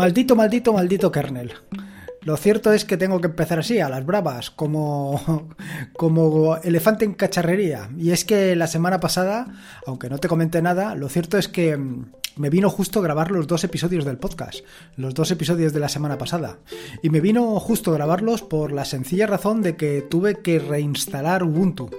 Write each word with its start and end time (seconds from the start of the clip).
Maldito, 0.00 0.34
maldito, 0.34 0.72
maldito 0.72 1.12
kernel. 1.12 1.52
Lo 2.22 2.38
cierto 2.38 2.72
es 2.72 2.86
que 2.86 2.96
tengo 2.96 3.20
que 3.20 3.26
empezar 3.26 3.58
así, 3.58 3.80
a 3.80 3.90
las 3.90 4.06
bravas, 4.06 4.50
como, 4.50 5.50
como 5.92 6.56
elefante 6.56 7.04
en 7.04 7.12
cacharrería. 7.12 7.90
Y 7.98 8.12
es 8.12 8.24
que 8.24 8.56
la 8.56 8.66
semana 8.66 8.98
pasada, 8.98 9.48
aunque 9.86 10.08
no 10.08 10.16
te 10.16 10.26
comenté 10.26 10.62
nada, 10.62 10.94
lo 10.94 11.10
cierto 11.10 11.36
es 11.36 11.48
que 11.48 11.78
me 12.34 12.48
vino 12.48 12.70
justo 12.70 13.02
grabar 13.02 13.30
los 13.30 13.46
dos 13.46 13.62
episodios 13.62 14.06
del 14.06 14.16
podcast, 14.16 14.60
los 14.96 15.12
dos 15.12 15.32
episodios 15.32 15.74
de 15.74 15.80
la 15.80 15.90
semana 15.90 16.16
pasada. 16.16 16.60
Y 17.02 17.10
me 17.10 17.20
vino 17.20 17.60
justo 17.60 17.92
grabarlos 17.92 18.40
por 18.40 18.72
la 18.72 18.86
sencilla 18.86 19.26
razón 19.26 19.60
de 19.60 19.76
que 19.76 20.00
tuve 20.00 20.36
que 20.36 20.60
reinstalar 20.60 21.42
Ubuntu, 21.44 21.90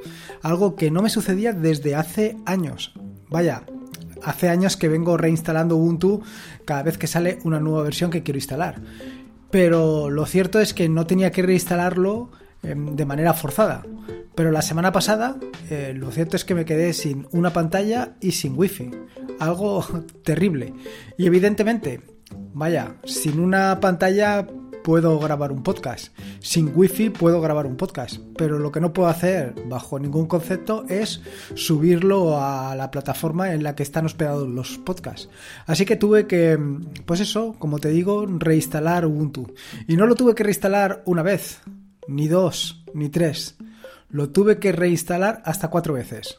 algo 0.42 0.76
que 0.76 0.90
no 0.90 1.04
me 1.04 1.12
sucedía 1.12 1.54
desde 1.54 1.94
hace 1.94 2.36
años. 2.48 2.96
Vaya, 3.30 3.64
hace 4.24 4.50
años 4.50 4.78
que 4.78 4.88
vengo 4.88 5.18
reinstalando 5.18 5.76
Ubuntu 5.76 6.22
cada 6.66 6.84
vez 6.84 6.98
que 6.98 7.08
sale 7.08 7.40
una 7.44 7.60
nueva 7.60 7.84
versión 7.84 8.12
que 8.12 8.24
quiero 8.24 8.38
instalar. 8.38 8.82
Pero 9.50 10.10
lo 10.10 10.26
cierto 10.26 10.60
es 10.60 10.74
que 10.74 10.90
no 10.90 11.06
tenía 11.06 11.32
que 11.32 11.42
reinstalarlo 11.42 12.32
em, 12.64 12.96
de 12.96 13.06
manera 13.06 13.34
forzada. 13.34 13.84
Pero 14.34 14.52
la 14.52 14.62
semana 14.62 14.92
pasada, 14.92 15.36
eh, 15.70 15.94
lo 15.96 16.10
cierto 16.12 16.38
es 16.38 16.46
que 16.46 16.56
me 16.56 16.66
quedé 16.66 16.94
sin 16.94 17.28
una 17.32 17.52
pantalla 17.52 18.16
y 18.22 18.32
sin 18.32 18.58
wifi. 18.58 18.92
Algo 19.40 19.86
terrible. 20.24 20.74
Y 21.18 21.26
evidentemente, 21.28 22.02
vaya, 22.54 22.96
sin 23.04 23.40
una 23.40 23.80
pantalla 23.82 24.48
puedo 24.84 25.20
grabar 25.20 25.52
un 25.52 25.64
podcast. 25.64 26.16
Sin 26.40 26.72
wifi 26.76 27.10
puedo 27.10 27.42
grabar 27.42 27.66
un 27.66 27.78
podcast. 27.78 28.18
Pero 28.38 28.60
lo 28.60 28.72
que 28.72 28.82
no 28.82 28.94
puedo 28.94 29.10
hacer 29.10 29.54
bajo 29.68 30.00
ningún 30.00 30.28
concepto 30.28 30.86
es 30.90 31.22
subirlo 31.56 32.42
a 32.42 32.76
la 32.76 32.92
plataforma 32.92 33.54
en 33.54 33.64
la 33.64 33.76
que 33.76 33.84
están 33.84 34.06
hospedados 34.06 34.48
los 34.48 34.78
podcasts. 34.78 35.30
Así 35.66 35.86
que 35.86 35.96
tuve 35.96 36.28
que, 36.28 36.58
pues 37.06 37.20
eso, 37.20 37.56
como 37.60 37.80
te 37.80 37.90
digo, 37.90 38.26
reinstalar 38.28 39.06
Ubuntu. 39.06 39.54
Y 39.88 39.98
no 39.98 40.08
lo 40.08 40.16
tuve 40.16 40.36
que 40.36 40.44
reinstalar 40.44 41.04
una 41.06 41.24
vez, 41.24 41.62
ni 42.08 42.28
dos, 42.28 42.84
ni 42.94 43.10
tres. 43.10 43.58
Lo 44.10 44.30
tuve 44.30 44.60
que 44.60 44.72
reinstalar 44.72 45.42
hasta 45.46 45.70
cuatro 45.70 45.94
veces. 45.94 46.38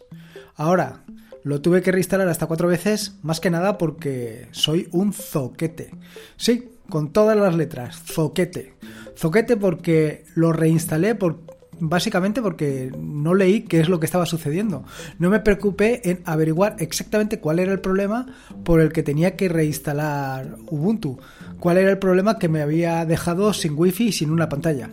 Ahora, 0.55 1.05
lo 1.45 1.61
tuve 1.61 1.83
que 1.83 1.91
reinstalar 1.91 2.29
hasta 2.29 2.47
cuatro 2.47 2.69
veces, 2.69 3.19
más 3.23 3.41
que 3.41 3.51
nada 3.51 3.79
porque 3.79 4.49
soy 4.53 4.89
un 4.93 5.13
zoquete. 5.13 5.91
Sí, 6.37 6.72
con 6.93 7.11
todas 7.11 7.39
las 7.39 7.55
letras, 7.55 8.03
zoquete. 8.05 8.75
Zoquete 9.17 9.57
porque 9.57 10.27
lo 10.35 10.53
reinstalé 10.53 11.15
por, 11.15 11.39
básicamente 11.81 12.43
porque 12.43 12.93
no 12.99 13.33
leí 13.33 13.63
qué 13.63 13.81
es 13.81 13.89
lo 13.89 13.99
que 13.99 14.05
estaba 14.05 14.27
sucediendo. 14.27 14.85
No 15.19 15.31
me 15.31 15.41
preocupé 15.41 16.03
en 16.11 16.21
averiguar 16.27 16.77
exactamente 16.81 17.41
cuál 17.41 17.61
era 17.61 17.73
el 17.73 17.81
problema 17.81 18.27
por 18.63 18.83
el 18.83 18.93
que 18.93 19.03
tenía 19.03 19.37
que 19.37 19.49
reinstalar 19.49 20.59
Ubuntu. 20.69 21.19
Cuál 21.61 21.79
era 21.79 21.91
el 21.91 21.99
problema 21.99 22.39
que 22.39 22.51
me 22.51 22.61
había 22.61 23.07
dejado 23.07 23.55
sin 23.55 23.73
wifi 23.75 24.09
y 24.09 24.13
sin 24.13 24.31
una 24.31 24.51
pantalla. 24.51 24.91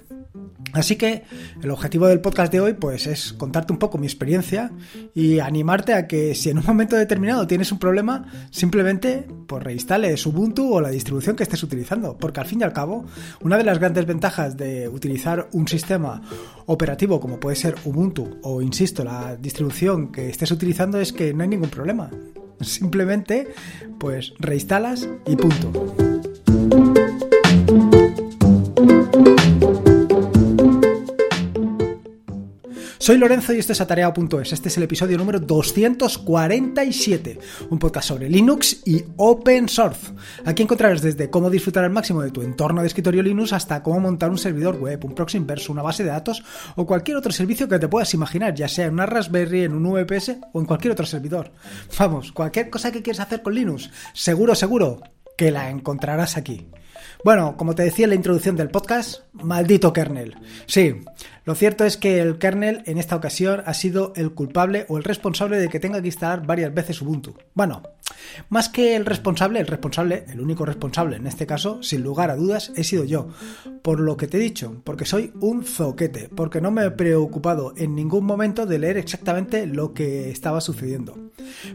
Así 0.74 0.98
que 0.98 1.24
el 1.64 1.72
objetivo 1.72 2.08
del 2.08 2.22
podcast 2.22 2.52
de 2.52 2.60
hoy 2.60 2.74
pues 2.74 3.08
es 3.08 3.34
contarte 3.34 3.74
un 3.74 3.80
poco 3.80 3.98
mi 3.98 4.06
experiencia 4.06 4.72
y 5.16 5.40
animarte 5.40 5.94
a 5.94 6.08
que 6.08 6.36
si 6.36 6.50
en 6.50 6.60
un 6.60 6.66
momento 6.66 6.96
determinado 6.96 7.48
tienes 7.48 7.72
un 7.72 7.80
problema, 7.80 8.26
simplemente 8.52 9.26
pues 9.48 9.64
reinstales 9.64 10.26
Ubuntu 10.26 10.74
o 10.74 10.82
la 10.82 10.90
distribución 10.90 11.36
que 11.36 11.44
estés 11.44 11.64
utilizando, 11.64 12.18
porque 12.18 12.40
al 12.40 12.46
fin 12.46 12.62
y 12.62 12.64
al 12.64 12.74
cabo, 12.74 13.06
una 13.42 13.58
de 13.58 13.64
las 13.64 13.80
grandes 13.80 14.06
ventajas 14.06 14.58
de 14.58 14.88
utilizar 14.88 15.50
un 15.54 15.68
sistema 15.68 16.22
operativo 16.68 17.20
como 17.20 17.40
puede 17.40 17.56
ser 17.56 17.76
Ubuntu 17.86 18.40
o 18.44 18.62
insisto, 18.62 19.04
la 19.04 19.36
distribución 19.38 20.12
que 20.12 20.30
estés 20.30 20.52
utilizando 20.52 21.00
es 21.00 21.14
que 21.14 21.34
no 21.34 21.44
hay 21.44 21.50
ningún 21.50 21.70
problema. 21.70 22.12
Simplemente 22.62 23.48
pues 23.98 24.34
reinstalas 24.40 25.08
y 25.26 25.36
punto. 25.36 26.09
Soy 33.10 33.18
Lorenzo 33.18 33.54
y 33.54 33.58
esto 33.58 33.74
es 33.74 33.82
Atareado.es. 33.82 34.54
Este 34.54 34.70
es 34.70 34.78
el 34.78 34.84
episodio 34.84 35.18
número 35.18 35.40
247, 35.40 37.40
un 37.72 37.80
podcast 37.80 38.10
sobre 38.10 38.30
Linux 38.30 38.84
y 38.86 39.04
Open 39.18 39.68
Source. 39.68 40.14
Aquí 40.46 40.62
encontrarás 40.62 41.02
desde 41.02 41.32
cómo 41.32 41.50
disfrutar 41.50 41.84
al 41.84 41.90
máximo 41.90 42.22
de 42.22 42.30
tu 42.30 42.44
entorno 42.44 42.82
de 42.82 42.88
escritorio 42.88 43.24
Linux 43.24 43.52
hasta 43.52 43.82
cómo 43.82 44.00
montar 44.00 44.30
un 44.30 44.38
servidor 44.38 44.76
web, 44.76 45.04
un 45.04 45.16
proxy 45.16 45.38
inverso, 45.38 45.72
una 45.72 45.82
base 45.82 46.04
de 46.04 46.12
datos 46.12 46.44
o 46.76 46.86
cualquier 46.86 47.18
otro 47.18 47.32
servicio 47.32 47.68
que 47.68 47.80
te 47.80 47.88
puedas 47.88 48.14
imaginar, 48.14 48.54
ya 48.54 48.68
sea 48.68 48.86
en 48.86 48.94
una 48.94 49.08
Raspberry, 49.08 49.64
en 49.64 49.74
un 49.74 49.92
VPS 49.92 50.38
o 50.54 50.60
en 50.60 50.68
cualquier 50.68 50.92
otro 50.92 51.08
servidor. 51.08 51.52
Vamos, 51.98 52.32
cualquier 52.32 52.70
cosa 52.70 52.92
que 52.92 53.02
quieras 53.02 53.22
hacer 53.22 53.42
con 53.42 53.56
Linux, 53.56 53.90
seguro, 54.14 54.54
seguro 54.54 55.02
que 55.36 55.50
la 55.50 55.72
encontrarás 55.72 56.38
aquí. 56.38 56.68
Bueno, 57.24 57.58
como 57.58 57.76
te 57.76 57.84
decía 57.84 58.06
en 58.06 58.12
la 58.12 58.16
introducción 58.16 58.56
del 58.56 58.70
podcast, 58.70 59.24
maldito 59.34 59.92
kernel. 59.92 60.36
Sí, 60.68 60.96
lo 61.50 61.56
cierto 61.56 61.84
es 61.84 61.98
que 61.98 62.20
el 62.20 62.38
kernel 62.38 62.84
en 62.86 63.00
esta 63.00 63.16
ocasión 63.16 63.64
ha 63.66 63.74
sido 63.74 64.14
el 64.16 64.36
culpable 64.36 64.86
o 64.88 65.00
el 65.00 65.04
responsable 65.04 65.58
de 65.58 65.68
que 65.68 65.80
tenga 65.80 66.00
que 66.00 66.10
instalar 66.10 66.46
varias 66.46 66.72
veces 66.72 67.02
Ubuntu. 67.02 67.34
Bueno, 67.56 67.82
más 68.50 68.70
que 68.70 68.96
el 68.96 69.06
responsable, 69.06 69.60
el 69.60 69.68
responsable, 69.68 70.26
el 70.32 70.40
único 70.40 70.66
responsable 70.66 71.18
en 71.18 71.28
este 71.28 71.46
caso, 71.46 71.82
sin 71.84 72.04
lugar 72.04 72.32
a 72.32 72.36
dudas, 72.36 72.72
he 72.76 72.84
sido 72.84 73.04
yo. 73.04 73.28
Por 73.82 74.00
lo 74.00 74.18
que 74.18 74.28
te 74.28 74.38
he 74.38 74.40
dicho, 74.40 74.82
porque 74.84 75.06
soy 75.06 75.32
un 75.40 75.64
zoquete, 75.64 76.30
porque 76.34 76.62
no 76.62 76.72
me 76.72 76.86
he 76.86 76.92
preocupado 76.92 77.74
en 77.78 77.96
ningún 77.96 78.26
momento 78.26 78.66
de 78.66 78.80
leer 78.80 78.98
exactamente 78.98 79.66
lo 79.66 79.94
que 79.94 80.30
estaba 80.30 80.62
sucediendo. 80.62 81.18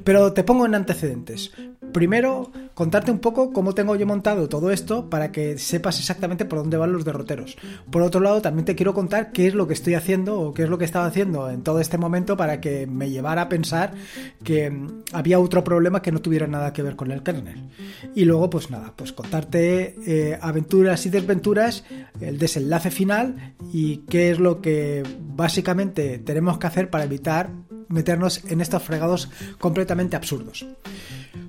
Pero 0.04 0.32
te 0.32 0.44
pongo 0.44 0.66
en 0.66 0.74
antecedentes. 0.74 1.52
Primero, 1.92 2.50
contarte 2.74 3.10
un 3.10 3.20
poco 3.20 3.52
cómo 3.52 3.74
tengo 3.74 3.94
yo 3.94 4.06
montado 4.06 4.48
todo 4.48 4.70
esto 4.70 5.08
para 5.08 5.30
que 5.30 5.58
sepas 5.58 5.98
exactamente 6.00 6.44
por 6.44 6.58
dónde 6.58 6.76
van 6.76 6.92
los 6.92 7.04
derroteros. 7.04 7.56
Por 7.90 8.02
otro 8.02 8.20
lado, 8.20 8.42
también 8.42 8.64
te 8.64 8.74
quiero 8.74 8.94
contar 8.94 9.32
qué 9.32 9.46
es 9.46 9.54
lo 9.54 9.68
que 9.68 9.74
estoy 9.74 9.94
haciendo 9.94 10.40
o 10.40 10.54
qué 10.54 10.64
es 10.64 10.68
lo 10.68 10.78
que 10.78 10.84
estaba 10.84 11.06
haciendo 11.06 11.50
en 11.50 11.62
todo 11.62 11.80
este 11.80 11.98
momento 11.98 12.36
para 12.36 12.60
que 12.60 12.86
me 12.86 13.10
llevara 13.10 13.42
a 13.42 13.48
pensar 13.48 13.94
que 14.42 14.70
mm, 14.70 15.04
había 15.12 15.38
otro 15.38 15.62
problema 15.62 16.02
que 16.02 16.12
no 16.12 16.20
tuviera 16.24 16.48
nada 16.48 16.72
que 16.72 16.82
ver 16.82 16.96
con 16.96 17.12
el 17.12 17.22
kernel. 17.22 17.70
Y 18.16 18.24
luego, 18.24 18.50
pues 18.50 18.70
nada, 18.70 18.92
pues 18.96 19.12
contarte 19.12 19.94
eh, 20.06 20.38
aventuras 20.40 21.06
y 21.06 21.10
desventuras, 21.10 21.84
el 22.20 22.38
desenlace 22.38 22.90
final 22.90 23.54
y 23.72 23.98
qué 24.08 24.30
es 24.30 24.40
lo 24.40 24.60
que 24.60 25.04
básicamente 25.20 26.18
tenemos 26.18 26.58
que 26.58 26.66
hacer 26.66 26.90
para 26.90 27.04
evitar 27.04 27.50
meternos 27.88 28.42
en 28.46 28.60
estos 28.60 28.82
fregados 28.82 29.30
completamente 29.58 30.16
absurdos. 30.16 30.66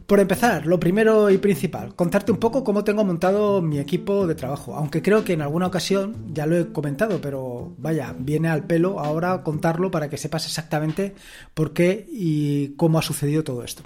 Por 0.06 0.20
empezar, 0.20 0.68
lo 0.68 0.80
primero 0.80 1.32
y 1.32 1.40
principal, 1.40 1.96
contarte 1.96 2.32
un 2.32 2.38
poco 2.38 2.64
cómo 2.64 2.84
tengo 2.84 3.04
montado 3.04 3.62
mi 3.64 3.80
equipo 3.80 4.28
de 4.28 4.36
trabajo, 4.36 4.76
aunque 4.76 5.02
creo 5.02 5.24
que 5.24 5.34
en 5.34 5.42
alguna 5.42 5.66
ocasión 5.66 6.28
ya 6.32 6.46
lo 6.46 6.58
he 6.58 6.72
comentado, 6.72 7.20
pero 7.22 7.74
vaya, 7.80 8.16
viene 8.18 8.50
al 8.50 8.66
pelo 8.66 9.00
ahora 9.00 9.42
contarlo 9.42 9.90
para 9.90 10.10
que 10.10 10.18
sepas 10.18 10.46
exactamente 10.46 11.16
por 11.56 11.74
qué 11.74 12.06
y 12.12 12.76
cómo 12.76 13.00
ha 13.00 13.02
sucedido 13.02 13.44
todo 13.44 13.64
esto. 13.64 13.82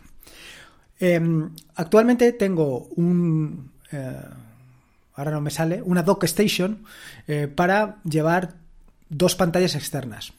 Em, 1.00 1.50
actualmente 1.76 2.34
tengo 2.34 2.90
un... 2.96 3.72
Eh, 3.92 4.22
ahora 5.16 5.32
no 5.32 5.42
me 5.42 5.52
sale, 5.52 5.82
una 5.82 6.04
dock 6.04 6.24
station 6.26 6.84
eh, 7.28 7.48
para 7.48 7.98
llevar 8.04 8.56
dos 9.09 9.36
pantallas 9.36 9.76
externas 9.76 10.34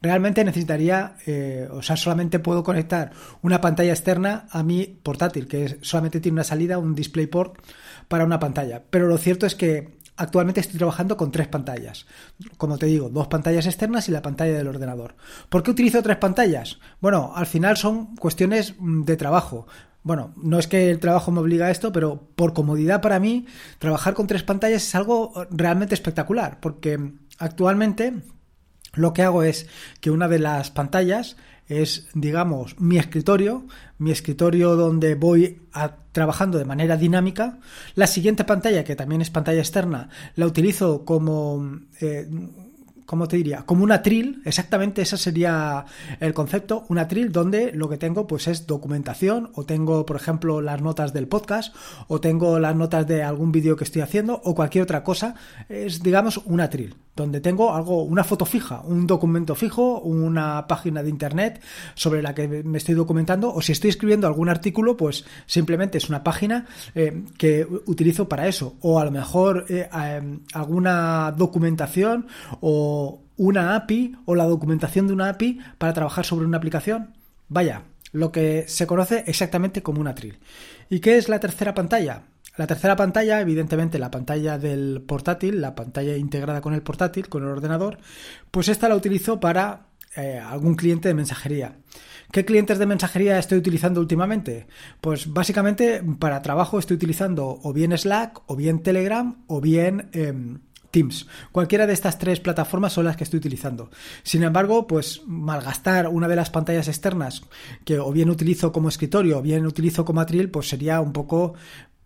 realmente 0.00 0.44
necesitaría, 0.44 1.16
eh, 1.26 1.68
o 1.70 1.82
sea, 1.82 1.96
solamente 1.96 2.38
puedo 2.38 2.62
conectar 2.62 3.12
una 3.42 3.60
pantalla 3.60 3.92
externa 3.92 4.46
a 4.50 4.62
mi 4.62 4.86
portátil, 4.86 5.48
que 5.48 5.78
solamente 5.82 6.20
tiene 6.20 6.36
una 6.36 6.44
salida, 6.44 6.78
un 6.78 6.94
DisplayPort 6.94 7.58
para 8.06 8.24
una 8.24 8.38
pantalla. 8.38 8.82
Pero 8.90 9.08
lo 9.08 9.18
cierto 9.18 9.46
es 9.46 9.54
que 9.54 9.98
actualmente 10.16 10.60
estoy 10.60 10.78
trabajando 10.78 11.16
con 11.16 11.30
tres 11.30 11.48
pantallas. 11.48 12.06
Como 12.56 12.78
te 12.78 12.86
digo, 12.86 13.08
dos 13.08 13.28
pantallas 13.28 13.66
externas 13.66 14.08
y 14.08 14.12
la 14.12 14.22
pantalla 14.22 14.56
del 14.56 14.68
ordenador. 14.68 15.16
¿Por 15.48 15.62
qué 15.62 15.70
utilizo 15.70 16.02
tres 16.02 16.16
pantallas? 16.16 16.78
Bueno, 17.00 17.32
al 17.34 17.46
final 17.46 17.76
son 17.76 18.16
cuestiones 18.16 18.74
mm, 18.78 19.02
de 19.04 19.16
trabajo. 19.16 19.66
Bueno, 20.08 20.32
no 20.42 20.58
es 20.58 20.66
que 20.66 20.90
el 20.90 21.00
trabajo 21.00 21.30
me 21.32 21.40
obliga 21.40 21.66
a 21.66 21.70
esto, 21.70 21.92
pero 21.92 22.30
por 22.34 22.54
comodidad 22.54 23.02
para 23.02 23.20
mí, 23.20 23.44
trabajar 23.78 24.14
con 24.14 24.26
tres 24.26 24.42
pantallas 24.42 24.82
es 24.82 24.94
algo 24.94 25.34
realmente 25.50 25.94
espectacular, 25.94 26.60
porque 26.60 27.12
actualmente 27.36 28.14
lo 28.94 29.12
que 29.12 29.22
hago 29.22 29.42
es 29.42 29.68
que 30.00 30.10
una 30.10 30.26
de 30.26 30.38
las 30.38 30.70
pantallas 30.70 31.36
es, 31.66 32.08
digamos, 32.14 32.80
mi 32.80 32.96
escritorio, 32.96 33.66
mi 33.98 34.10
escritorio 34.10 34.76
donde 34.76 35.14
voy 35.14 35.60
trabajando 36.12 36.56
de 36.56 36.64
manera 36.64 36.96
dinámica. 36.96 37.58
La 37.94 38.06
siguiente 38.06 38.44
pantalla, 38.44 38.84
que 38.84 38.96
también 38.96 39.20
es 39.20 39.28
pantalla 39.28 39.60
externa, 39.60 40.08
la 40.36 40.46
utilizo 40.46 41.04
como... 41.04 41.80
Eh, 42.00 42.26
¿cómo 43.08 43.26
te 43.26 43.38
diría? 43.38 43.62
Como 43.62 43.84
un 43.84 43.90
atril, 43.90 44.42
exactamente 44.44 45.00
ese 45.00 45.16
sería 45.16 45.86
el 46.20 46.34
concepto, 46.34 46.84
un 46.90 46.98
atril 46.98 47.32
donde 47.32 47.72
lo 47.72 47.88
que 47.88 47.96
tengo 47.96 48.26
pues 48.26 48.48
es 48.48 48.66
documentación 48.66 49.50
o 49.54 49.64
tengo, 49.64 50.04
por 50.04 50.16
ejemplo, 50.16 50.60
las 50.60 50.82
notas 50.82 51.14
del 51.14 51.26
podcast 51.26 51.74
o 52.06 52.20
tengo 52.20 52.58
las 52.58 52.76
notas 52.76 53.06
de 53.06 53.22
algún 53.22 53.50
vídeo 53.50 53.76
que 53.76 53.84
estoy 53.84 54.02
haciendo 54.02 54.42
o 54.44 54.54
cualquier 54.54 54.82
otra 54.82 55.04
cosa, 55.04 55.36
es 55.70 56.02
digamos 56.02 56.36
un 56.44 56.60
atril. 56.60 56.96
Donde 57.22 57.40
tengo 57.40 57.74
algo, 57.74 58.02
una 58.02 58.24
foto 58.24 58.44
fija, 58.44 58.80
un 58.80 59.06
documento 59.06 59.54
fijo, 59.54 60.00
una 60.00 60.66
página 60.66 61.02
de 61.02 61.10
internet 61.10 61.62
sobre 61.94 62.22
la 62.22 62.34
que 62.34 62.48
me 62.48 62.78
estoy 62.78 62.94
documentando, 62.94 63.52
o 63.52 63.60
si 63.60 63.72
estoy 63.72 63.90
escribiendo 63.90 64.26
algún 64.26 64.48
artículo, 64.48 64.96
pues 64.96 65.24
simplemente 65.46 65.98
es 65.98 66.08
una 66.08 66.22
página 66.22 66.66
eh, 66.94 67.24
que 67.36 67.66
utilizo 67.86 68.28
para 68.28 68.48
eso, 68.48 68.76
o 68.80 68.98
a 68.98 69.04
lo 69.04 69.10
mejor 69.10 69.66
eh, 69.68 69.88
em, 69.92 70.40
alguna 70.52 71.32
documentación 71.36 72.26
o 72.60 73.20
una 73.36 73.76
API 73.76 74.16
o 74.24 74.34
la 74.34 74.44
documentación 74.44 75.06
de 75.06 75.12
una 75.12 75.28
API 75.28 75.60
para 75.78 75.92
trabajar 75.92 76.24
sobre 76.24 76.46
una 76.46 76.56
aplicación. 76.56 77.14
Vaya, 77.48 77.84
lo 78.12 78.32
que 78.32 78.64
se 78.68 78.86
conoce 78.86 79.24
exactamente 79.26 79.82
como 79.82 80.00
un 80.00 80.08
atril. 80.08 80.38
¿Y 80.90 81.00
qué 81.00 81.18
es 81.18 81.28
la 81.28 81.40
tercera 81.40 81.74
pantalla? 81.74 82.22
La 82.58 82.66
tercera 82.66 82.96
pantalla, 82.96 83.40
evidentemente 83.40 84.00
la 84.00 84.10
pantalla 84.10 84.58
del 84.58 85.00
portátil, 85.06 85.60
la 85.60 85.76
pantalla 85.76 86.16
integrada 86.16 86.60
con 86.60 86.74
el 86.74 86.82
portátil, 86.82 87.28
con 87.28 87.44
el 87.44 87.50
ordenador, 87.50 87.98
pues 88.50 88.66
esta 88.66 88.88
la 88.88 88.96
utilizo 88.96 89.38
para 89.38 89.86
eh, 90.16 90.40
algún 90.44 90.74
cliente 90.74 91.06
de 91.06 91.14
mensajería. 91.14 91.76
¿Qué 92.32 92.44
clientes 92.44 92.80
de 92.80 92.86
mensajería 92.86 93.38
estoy 93.38 93.58
utilizando 93.58 94.00
últimamente? 94.00 94.66
Pues 95.00 95.32
básicamente 95.32 96.02
para 96.18 96.42
trabajo 96.42 96.80
estoy 96.80 96.96
utilizando 96.96 97.60
o 97.62 97.72
bien 97.72 97.96
Slack, 97.96 98.42
o 98.46 98.56
bien 98.56 98.82
Telegram, 98.82 99.44
o 99.46 99.60
bien 99.60 100.10
em, 100.12 100.58
Teams. 100.90 101.26
Cualquiera 101.52 101.86
de 101.86 101.92
estas 101.92 102.18
tres 102.18 102.40
plataformas 102.40 102.92
son 102.92 103.04
las 103.04 103.16
que 103.16 103.24
estoy 103.24 103.38
utilizando. 103.38 103.90
Sin 104.24 104.42
embargo, 104.42 104.86
pues 104.88 105.22
malgastar 105.26 106.08
una 106.08 106.26
de 106.26 106.36
las 106.36 106.50
pantallas 106.50 106.88
externas 106.88 107.42
que 107.84 108.00
o 108.00 108.10
bien 108.10 108.30
utilizo 108.30 108.72
como 108.72 108.88
escritorio 108.88 109.38
o 109.38 109.42
bien 109.42 109.64
utilizo 109.64 110.04
como 110.04 110.20
atril, 110.20 110.50
pues 110.50 110.68
sería 110.68 111.00
un 111.00 111.12
poco 111.12 111.54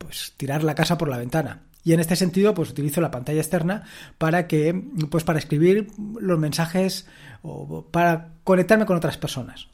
pues 0.02 0.34
tirar 0.36 0.62
la 0.62 0.74
casa 0.74 0.98
por 0.98 1.08
la 1.08 1.18
ventana. 1.18 1.62
Y 1.84 1.92
en 1.92 2.00
este 2.00 2.16
sentido, 2.16 2.54
pues 2.54 2.70
utilizo 2.70 3.00
la 3.00 3.10
pantalla 3.10 3.40
externa 3.40 3.84
para 4.18 4.46
que, 4.46 4.72
pues 5.10 5.24
para 5.24 5.38
escribir 5.38 5.88
los 6.20 6.38
mensajes 6.38 7.06
o 7.42 7.86
para 7.90 8.28
conectarme 8.44 8.86
con 8.86 8.96
otras 8.96 9.18
personas. 9.18 9.68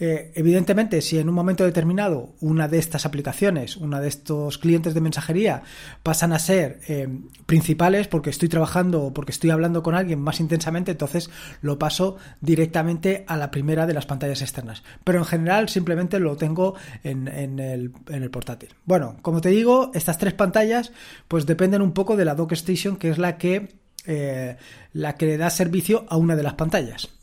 Eh, 0.00 0.30
evidentemente, 0.36 1.00
si 1.00 1.18
en 1.18 1.28
un 1.28 1.34
momento 1.34 1.64
determinado 1.64 2.34
una 2.40 2.68
de 2.68 2.78
estas 2.78 3.04
aplicaciones, 3.04 3.76
una 3.76 4.00
de 4.00 4.08
estos 4.08 4.58
clientes 4.58 4.94
de 4.94 5.00
mensajería 5.00 5.62
pasan 6.04 6.32
a 6.32 6.38
ser 6.38 6.80
eh, 6.86 7.08
principales 7.46 8.06
porque 8.06 8.30
estoy 8.30 8.48
trabajando 8.48 9.02
o 9.02 9.12
porque 9.12 9.32
estoy 9.32 9.50
hablando 9.50 9.82
con 9.82 9.96
alguien 9.96 10.20
más 10.20 10.38
intensamente, 10.38 10.92
entonces 10.92 11.30
lo 11.62 11.78
paso 11.80 12.16
directamente 12.40 13.24
a 13.26 13.36
la 13.36 13.50
primera 13.50 13.86
de 13.86 13.94
las 13.94 14.06
pantallas 14.06 14.40
externas. 14.40 14.84
Pero 15.02 15.18
en 15.18 15.24
general 15.24 15.68
simplemente 15.68 16.20
lo 16.20 16.36
tengo 16.36 16.74
en, 17.02 17.26
el, 17.58 17.90
portátil. 18.30 18.70
Bueno, 18.84 19.16
como 19.22 19.40
te 19.40 19.48
digo, 19.48 19.90
estas 19.94 20.18
tres 20.18 20.34
pantallas 20.34 20.92
pues 21.26 21.44
dependen 21.46 21.82
un 21.82 21.92
poco 21.92 22.16
de 22.16 22.24
la 22.24 22.36
Dock 22.36 22.52
Station, 22.52 22.96
que 22.96 23.10
es 23.10 23.18
la 23.18 23.36
que, 23.36 23.74
eh, 24.06 24.56
la 24.92 25.16
que 25.16 25.26
le 25.26 25.38
da 25.38 25.50
servicio 25.50 26.06
a 26.08 26.16
una 26.16 26.36
de 26.36 26.42
las 26.44 26.54
pantallas. 26.54 27.17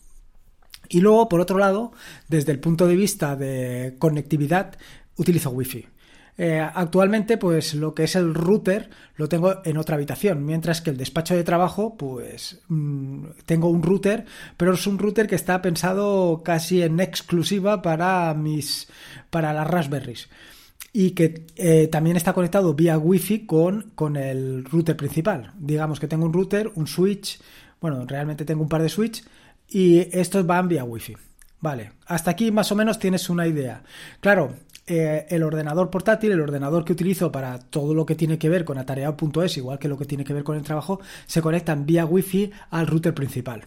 Y 0.90 1.02
luego, 1.02 1.30
por 1.30 1.40
otro 1.40 1.58
lado, 1.58 1.92
desde 2.28 2.52
el 2.52 2.60
punto 2.60 2.88
de 2.88 2.96
vista 2.96 3.36
de 3.36 3.96
conectividad, 4.00 4.78
utilizo 5.18 5.52
Wi-Fi. 5.52 5.88
Eh, 6.38 6.60
actualmente, 6.60 7.38
pues 7.38 7.76
lo 7.76 7.94
que 7.94 8.04
es 8.04 8.16
el 8.16 8.34
router 8.34 8.90
lo 9.16 9.30
tengo 9.30 9.62
en 9.64 9.78
otra 9.78 9.96
habitación, 9.96 10.46
mientras 10.46 10.82
que 10.82 10.90
el 10.90 10.98
despacho 10.98 11.34
de 11.34 11.46
trabajo, 11.46 11.96
pues 11.96 12.60
mm, 12.68 13.26
tengo 13.46 13.70
un 13.70 13.82
router, 13.82 14.26
pero 14.58 14.74
es 14.74 14.86
un 14.86 15.00
router 15.00 15.28
que 15.28 15.36
está 15.36 15.62
pensado 15.62 16.42
casi 16.44 16.82
en 16.82 17.00
exclusiva 17.00 17.82
para 17.82 18.34
mis, 18.34 18.90
para 19.30 19.54
las 19.54 19.68
Raspberries 19.68 20.28
y 20.92 21.12
que 21.12 21.46
eh, 21.58 21.88
también 21.88 22.16
está 22.16 22.32
conectado 22.32 22.74
vía 22.74 22.98
Wi-Fi 22.98 23.46
con, 23.46 23.92
con 23.96 24.16
el 24.16 24.64
router 24.64 24.96
principal. 24.96 25.52
Digamos 25.60 26.00
que 26.00 26.08
tengo 26.08 26.26
un 26.26 26.32
router, 26.32 26.72
un 26.76 26.88
switch, 26.88 27.40
bueno, 27.82 28.06
realmente 28.06 28.46
tengo 28.46 28.64
un 28.64 28.70
par 28.70 28.82
de 28.82 28.88
switch 28.88 29.24
y 29.70 30.00
estos 30.18 30.46
van 30.46 30.68
vía 30.68 30.84
Wi-Fi. 30.84 31.16
Vale, 31.60 31.94
hasta 32.06 32.32
aquí 32.32 32.52
más 32.52 32.72
o 32.72 32.76
menos 32.76 33.00
tienes 33.00 33.30
una 33.30 33.48
idea. 33.48 33.84
Claro, 34.20 34.56
eh, 34.88 35.26
el 35.30 35.42
ordenador 35.42 35.90
portátil, 35.90 36.32
el 36.32 36.42
ordenador 36.42 36.86
que 36.86 36.94
utilizo 36.94 37.32
para 37.32 37.58
todo 37.58 37.96
lo 37.96 38.06
que 38.06 38.14
tiene 38.14 38.38
que 38.38 38.50
ver 38.50 38.66
con 38.66 38.78
atareado.es, 38.78 39.58
igual 39.58 39.80
que 39.80 39.88
lo 39.88 39.98
que 39.98 40.06
tiene 40.06 40.24
que 40.24 40.34
ver 40.34 40.44
con 40.44 40.58
el 40.58 40.64
trabajo, 40.64 41.00
se 41.26 41.42
conectan 41.42 41.86
vía 41.86 42.06
Wi-Fi 42.06 42.52
al 42.70 42.86
router 42.86 43.16
principal. 43.16 43.64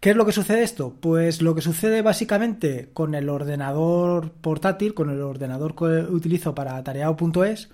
¿Qué 0.00 0.10
es 0.10 0.16
lo 0.16 0.24
que 0.24 0.32
sucede 0.32 0.62
esto? 0.62 0.94
Pues 1.00 1.42
lo 1.42 1.54
que 1.54 1.60
sucede 1.60 2.02
básicamente 2.02 2.88
con 2.94 3.14
el 3.14 3.28
ordenador 3.28 4.30
portátil, 4.30 4.94
con 4.94 5.10
el 5.10 5.20
ordenador 5.20 5.74
que 5.74 5.84
utilizo 5.84 6.54
para 6.54 6.76
atareado.es, 6.76 7.68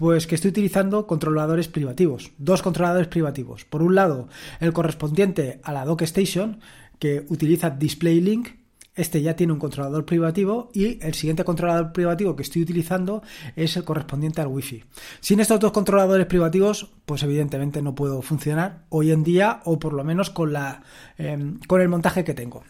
pues 0.00 0.26
que 0.26 0.34
estoy 0.34 0.48
utilizando 0.48 1.06
controladores 1.06 1.68
privativos, 1.68 2.32
dos 2.38 2.62
controladores 2.62 3.08
privativos. 3.08 3.66
Por 3.66 3.82
un 3.82 3.94
lado, 3.94 4.30
el 4.58 4.72
correspondiente 4.72 5.60
a 5.62 5.74
la 5.74 5.84
Dock 5.84 6.00
Station, 6.02 6.58
que 6.98 7.26
utiliza 7.28 7.68
DisplayLink, 7.68 8.48
este 8.94 9.20
ya 9.20 9.36
tiene 9.36 9.52
un 9.52 9.58
controlador 9.58 10.06
privativo 10.06 10.70
y 10.72 11.04
el 11.04 11.12
siguiente 11.12 11.44
controlador 11.44 11.92
privativo 11.92 12.34
que 12.34 12.42
estoy 12.42 12.62
utilizando 12.62 13.22
es 13.56 13.76
el 13.76 13.84
correspondiente 13.84 14.40
al 14.40 14.46
Wi-Fi. 14.46 14.84
Sin 15.20 15.38
estos 15.38 15.60
dos 15.60 15.72
controladores 15.72 16.24
privativos, 16.24 16.90
pues 17.04 17.22
evidentemente 17.22 17.82
no 17.82 17.94
puedo 17.94 18.22
funcionar 18.22 18.86
hoy 18.88 19.10
en 19.10 19.22
día 19.22 19.60
o 19.66 19.78
por 19.78 19.92
lo 19.92 20.02
menos 20.02 20.30
con, 20.30 20.54
la, 20.54 20.82
em, 21.18 21.60
con 21.66 21.82
el 21.82 21.90
montaje 21.90 22.24
que 22.24 22.32
tengo. 22.32 22.64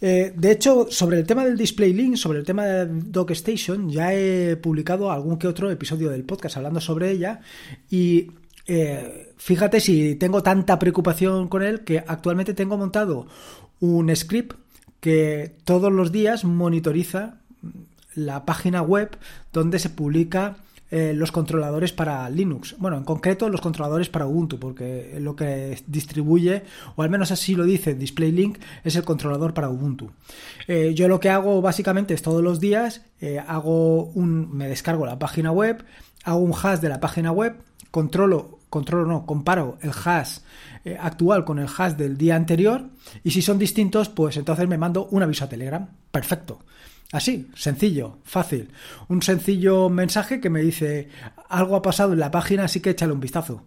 Eh, 0.00 0.32
de 0.36 0.52
hecho, 0.52 0.86
sobre 0.90 1.18
el 1.18 1.26
tema 1.26 1.44
del 1.44 1.56
Display 1.56 1.92
Link, 1.92 2.16
sobre 2.16 2.38
el 2.38 2.44
tema 2.44 2.64
de 2.64 2.86
Dock 2.86 3.32
Station, 3.32 3.90
ya 3.90 4.14
he 4.14 4.56
publicado 4.56 5.10
algún 5.10 5.38
que 5.38 5.48
otro 5.48 5.70
episodio 5.70 6.10
del 6.10 6.24
podcast 6.24 6.56
hablando 6.56 6.80
sobre 6.80 7.10
ella 7.10 7.40
y 7.90 8.30
eh, 8.66 9.32
fíjate 9.36 9.80
si 9.80 10.14
tengo 10.14 10.42
tanta 10.42 10.78
preocupación 10.78 11.48
con 11.48 11.62
él 11.62 11.84
que 11.84 11.98
actualmente 12.06 12.54
tengo 12.54 12.76
montado 12.76 13.26
un 13.80 14.14
script 14.14 14.56
que 15.00 15.54
todos 15.64 15.92
los 15.92 16.12
días 16.12 16.44
monitoriza 16.44 17.38
la 18.14 18.44
página 18.44 18.82
web 18.82 19.16
donde 19.52 19.78
se 19.78 19.90
publica 19.90 20.58
eh, 20.90 21.12
los 21.14 21.32
controladores 21.32 21.92
para 21.92 22.28
Linux. 22.30 22.74
Bueno, 22.78 22.96
en 22.96 23.04
concreto 23.04 23.50
los 23.50 23.60
controladores 23.60 24.08
para 24.08 24.26
Ubuntu, 24.26 24.58
porque 24.58 25.18
lo 25.20 25.36
que 25.36 25.78
distribuye, 25.86 26.62
o 26.96 27.02
al 27.02 27.10
menos 27.10 27.30
así 27.30 27.54
lo 27.54 27.64
dice 27.64 27.94
DisplayLink, 27.94 28.58
es 28.84 28.96
el 28.96 29.04
controlador 29.04 29.52
para 29.52 29.68
Ubuntu. 29.68 30.10
Eh, 30.66 30.94
yo 30.94 31.08
lo 31.08 31.20
que 31.20 31.28
hago 31.28 31.60
básicamente 31.60 32.14
es 32.14 32.22
todos 32.22 32.42
los 32.42 32.58
días, 32.58 33.02
eh, 33.20 33.38
hago 33.38 34.04
un, 34.04 34.56
me 34.56 34.66
descargo 34.66 35.04
la 35.04 35.18
página 35.18 35.52
web, 35.52 35.84
hago 36.24 36.38
un 36.38 36.54
hash 36.54 36.80
de 36.80 36.88
la 36.88 37.00
página 37.00 37.32
web, 37.32 37.56
controlo, 37.90 38.60
controlo 38.70 39.06
no, 39.06 39.26
comparo 39.26 39.76
el 39.82 39.90
hash 39.90 40.38
actual 41.00 41.44
con 41.44 41.58
el 41.58 41.68
hash 41.68 41.96
del 41.96 42.16
día 42.16 42.34
anterior 42.34 42.86
y 43.22 43.32
si 43.32 43.42
son 43.42 43.58
distintos, 43.58 44.08
pues 44.08 44.38
entonces 44.38 44.66
me 44.68 44.78
mando 44.78 45.06
un 45.10 45.22
aviso 45.22 45.44
a 45.44 45.48
Telegram. 45.48 45.86
Perfecto. 46.10 46.60
Así, 47.10 47.50
sencillo, 47.54 48.18
fácil. 48.24 48.70
Un 49.08 49.22
sencillo 49.22 49.88
mensaje 49.88 50.40
que 50.40 50.50
me 50.50 50.60
dice 50.60 51.08
algo 51.48 51.76
ha 51.76 51.82
pasado 51.82 52.12
en 52.12 52.20
la 52.20 52.30
página, 52.30 52.64
así 52.64 52.80
que 52.80 52.90
échale 52.90 53.14
un 53.14 53.20
vistazo. 53.20 53.64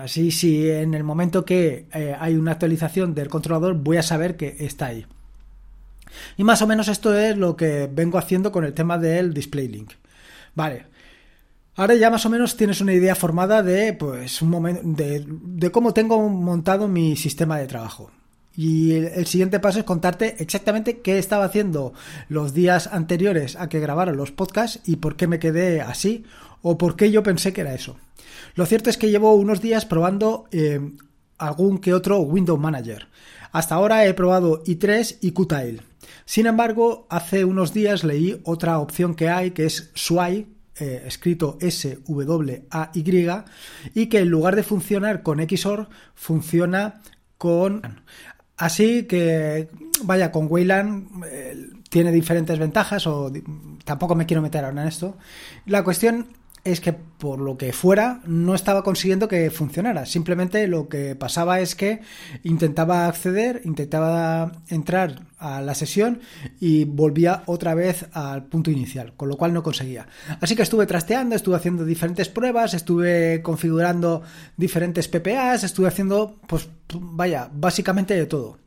Así, 0.00 0.30
si 0.32 0.68
en 0.68 0.94
el 0.94 1.04
momento 1.04 1.44
que 1.44 1.86
eh, 1.92 2.16
hay 2.18 2.34
una 2.34 2.52
actualización 2.52 3.14
del 3.14 3.28
controlador, 3.28 3.74
voy 3.74 3.98
a 3.98 4.02
saber 4.02 4.36
que 4.36 4.56
está 4.58 4.86
ahí. 4.86 5.06
Y 6.36 6.42
más 6.42 6.62
o 6.62 6.66
menos 6.66 6.88
esto 6.88 7.16
es 7.16 7.36
lo 7.36 7.56
que 7.56 7.88
vengo 7.92 8.18
haciendo 8.18 8.50
con 8.50 8.64
el 8.64 8.74
tema 8.74 8.98
del 8.98 9.34
display 9.34 9.68
link. 9.68 9.92
Vale. 10.54 10.86
Ahora 11.76 11.94
ya 11.94 12.10
más 12.10 12.26
o 12.26 12.30
menos 12.30 12.56
tienes 12.56 12.80
una 12.80 12.92
idea 12.92 13.14
formada 13.14 13.62
de, 13.62 13.92
pues, 13.92 14.42
un 14.42 14.50
momento, 14.50 14.82
de 14.84 15.70
cómo 15.70 15.94
tengo 15.94 16.28
montado 16.28 16.88
mi 16.88 17.14
sistema 17.14 17.58
de 17.58 17.68
trabajo. 17.68 18.10
Y 18.58 18.94
el, 18.94 19.24
siguiente 19.26 19.60
paso 19.60 19.78
es 19.78 19.84
contarte 19.84 20.34
exactamente 20.40 20.98
qué 20.98 21.16
estaba 21.18 21.44
haciendo 21.44 21.92
los 22.28 22.54
días 22.54 22.88
anteriores 22.88 23.54
a 23.54 23.68
que 23.68 23.78
grabaron 23.78 24.16
los 24.16 24.32
podcasts 24.32 24.80
y 24.84 24.96
por 24.96 25.14
qué 25.14 25.28
me 25.28 25.38
quedé 25.38 25.80
así 25.80 26.24
o 26.60 26.76
por 26.76 26.96
qué 26.96 27.12
yo 27.12 27.22
pensé 27.22 27.52
que 27.52 27.60
era 27.60 27.72
eso. 27.72 27.98
Lo 28.56 28.66
cierto 28.66 28.90
es 28.90 28.98
que 28.98 29.10
llevo 29.10 29.32
unos 29.36 29.60
días 29.60 29.86
probando 29.86 30.48
eh, 30.50 30.80
algún 31.38 31.78
que 31.78 31.94
otro 31.94 32.18
Window 32.18 32.56
Manager. 32.56 33.06
Hasta 33.52 33.76
ahora 33.76 34.04
he 34.06 34.12
probado 34.12 34.64
i3 34.64 35.18
y 35.20 35.30
Qtile. 35.30 35.82
Sin 36.24 36.46
embargo, 36.46 37.06
hace 37.10 37.44
unos 37.44 37.72
días 37.72 38.02
leí 38.02 38.40
otra 38.42 38.80
opción 38.80 39.14
que 39.14 39.28
hay 39.28 39.52
que 39.52 39.66
es 39.66 39.92
Sway, 39.94 40.48
eh, 40.80 41.04
escrito 41.06 41.58
S-W-A-Y, 41.60 43.28
y 43.94 44.06
que 44.06 44.18
en 44.18 44.28
lugar 44.28 44.56
de 44.56 44.64
funcionar 44.64 45.22
con 45.22 45.38
XOR, 45.48 45.88
funciona 46.16 47.02
con 47.36 47.82
Así 48.58 49.04
que, 49.04 49.68
vaya, 50.02 50.32
con 50.32 50.48
Wayland 50.50 51.24
eh, 51.26 51.70
tiene 51.88 52.10
diferentes 52.10 52.58
ventajas, 52.58 53.06
o 53.06 53.32
tampoco 53.84 54.16
me 54.16 54.26
quiero 54.26 54.42
meter 54.42 54.64
ahora 54.64 54.82
en 54.82 54.88
esto. 54.88 55.16
La 55.64 55.84
cuestión 55.84 56.26
es 56.64 56.80
que 56.80 56.92
por 56.92 57.38
lo 57.38 57.56
que 57.56 57.72
fuera 57.72 58.20
no 58.26 58.56
estaba 58.56 58.82
consiguiendo 58.82 59.28
que 59.28 59.50
funcionara. 59.50 60.06
Simplemente 60.06 60.66
lo 60.66 60.88
que 60.88 61.14
pasaba 61.14 61.60
es 61.60 61.76
que 61.76 62.00
intentaba 62.42 63.06
acceder, 63.06 63.62
intentaba 63.64 64.52
entrar 64.68 65.27
a 65.38 65.60
la 65.60 65.74
sesión 65.74 66.20
y 66.60 66.84
volvía 66.84 67.42
otra 67.46 67.74
vez 67.74 68.06
al 68.12 68.44
punto 68.44 68.70
inicial, 68.70 69.12
con 69.16 69.28
lo 69.28 69.36
cual 69.36 69.52
no 69.52 69.62
conseguía. 69.62 70.06
Así 70.40 70.56
que 70.56 70.62
estuve 70.62 70.86
trasteando, 70.86 71.34
estuve 71.34 71.56
haciendo 71.56 71.84
diferentes 71.84 72.28
pruebas, 72.28 72.74
estuve 72.74 73.42
configurando 73.42 74.22
diferentes 74.56 75.08
PPAs, 75.08 75.64
estuve 75.64 75.88
haciendo, 75.88 76.36
pues 76.46 76.68
vaya, 76.94 77.48
básicamente 77.52 78.14
de 78.14 78.26
todo. 78.26 78.58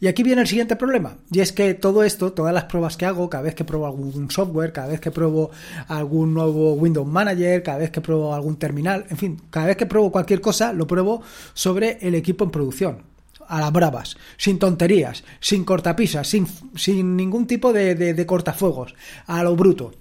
Y 0.00 0.06
aquí 0.06 0.22
viene 0.22 0.42
el 0.42 0.46
siguiente 0.46 0.76
problema, 0.76 1.16
y 1.30 1.40
es 1.40 1.52
que 1.52 1.74
todo 1.74 2.04
esto, 2.04 2.32
todas 2.32 2.54
las 2.54 2.64
pruebas 2.64 2.96
que 2.96 3.06
hago, 3.06 3.30
cada 3.30 3.42
vez 3.42 3.54
que 3.54 3.64
pruebo 3.64 3.86
algún 3.86 4.30
software, 4.30 4.72
cada 4.72 4.88
vez 4.88 5.00
que 5.00 5.10
pruebo 5.10 5.50
algún 5.88 6.34
nuevo 6.34 6.74
Windows 6.74 7.08
Manager, 7.08 7.62
cada 7.62 7.78
vez 7.78 7.90
que 7.90 8.00
pruebo 8.00 8.34
algún 8.34 8.56
terminal, 8.56 9.06
en 9.08 9.16
fin, 9.16 9.42
cada 9.50 9.66
vez 9.66 9.76
que 9.76 9.86
pruebo 9.86 10.12
cualquier 10.12 10.40
cosa, 10.40 10.72
lo 10.72 10.86
pruebo 10.86 11.22
sobre 11.54 11.98
el 12.00 12.14
equipo 12.14 12.44
en 12.44 12.50
producción 12.50 13.15
a 13.48 13.60
las 13.60 13.72
bravas, 13.72 14.16
sin 14.36 14.58
tonterías, 14.58 15.24
sin 15.40 15.64
cortapisas, 15.64 16.28
sin, 16.28 16.46
sin 16.74 17.16
ningún 17.16 17.46
tipo 17.46 17.72
de, 17.72 17.94
de 17.94 18.26
cortafuegos, 18.26 18.94
a 19.26 19.42
lo 19.42 19.56
bruto. 19.56 19.92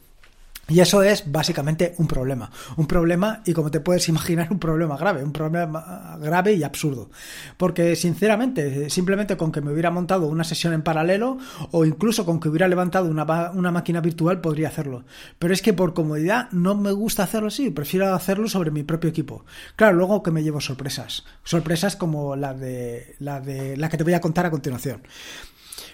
Y 0.68 0.80
eso 0.80 1.04
es 1.04 1.32
básicamente 1.32 1.94
un 1.98 2.08
problema. 2.08 2.50
Un 2.76 2.88
problema, 2.88 3.42
y 3.46 3.54
como 3.54 3.70
te 3.70 3.80
puedes 3.80 4.10
imaginar, 4.10 4.48
un 4.52 4.60
problema 4.60 4.98
grave, 4.98 5.24
un 5.24 5.32
problema 5.32 6.18
grave 6.20 6.54
y 6.54 6.64
absurdo. 6.64 7.10
Porque, 7.58 7.96
sinceramente, 7.96 8.90
simplemente 8.90 9.38
con 9.38 9.52
que 9.52 9.62
me 9.62 9.72
hubiera 9.72 9.92
montado 9.92 10.28
una 10.28 10.44
sesión 10.44 10.74
en 10.74 10.82
paralelo 10.82 11.38
o 11.72 11.86
incluso 11.86 12.26
con 12.26 12.40
que 12.40 12.50
hubiera 12.50 12.68
levantado 12.68 13.10
una, 13.10 13.52
una 13.52 13.72
máquina 13.72 14.02
virtual 14.02 14.42
podría 14.42 14.70
hacerlo. 14.70 15.06
Pero 15.38 15.54
es 15.54 15.62
que 15.62 15.74
por 15.74 15.94
comodidad 15.94 16.50
no 16.52 16.76
me 16.76 16.92
gusta 16.92 17.24
hacerlo 17.24 17.48
así, 17.50 17.70
prefiero 17.70 18.14
hacerlo 18.14 18.48
sobre 18.48 18.72
mi 18.72 18.84
propio 18.84 19.10
equipo. 19.10 19.46
Claro, 19.76 19.96
luego 19.96 20.24
que 20.24 20.32
me 20.32 20.44
llevo 20.44 20.62
sorpresas. 20.62 21.26
Sorpresas 21.44 21.96
como 21.96 22.36
la 22.36 22.54
de 22.54 23.16
la, 23.20 23.40
de, 23.40 23.78
la 23.78 23.90
que 23.90 23.98
te 23.98 24.04
voy 24.04 24.14
a 24.14 24.22
contar 24.22 24.46
a 24.46 24.52
continuación. 24.52 25.02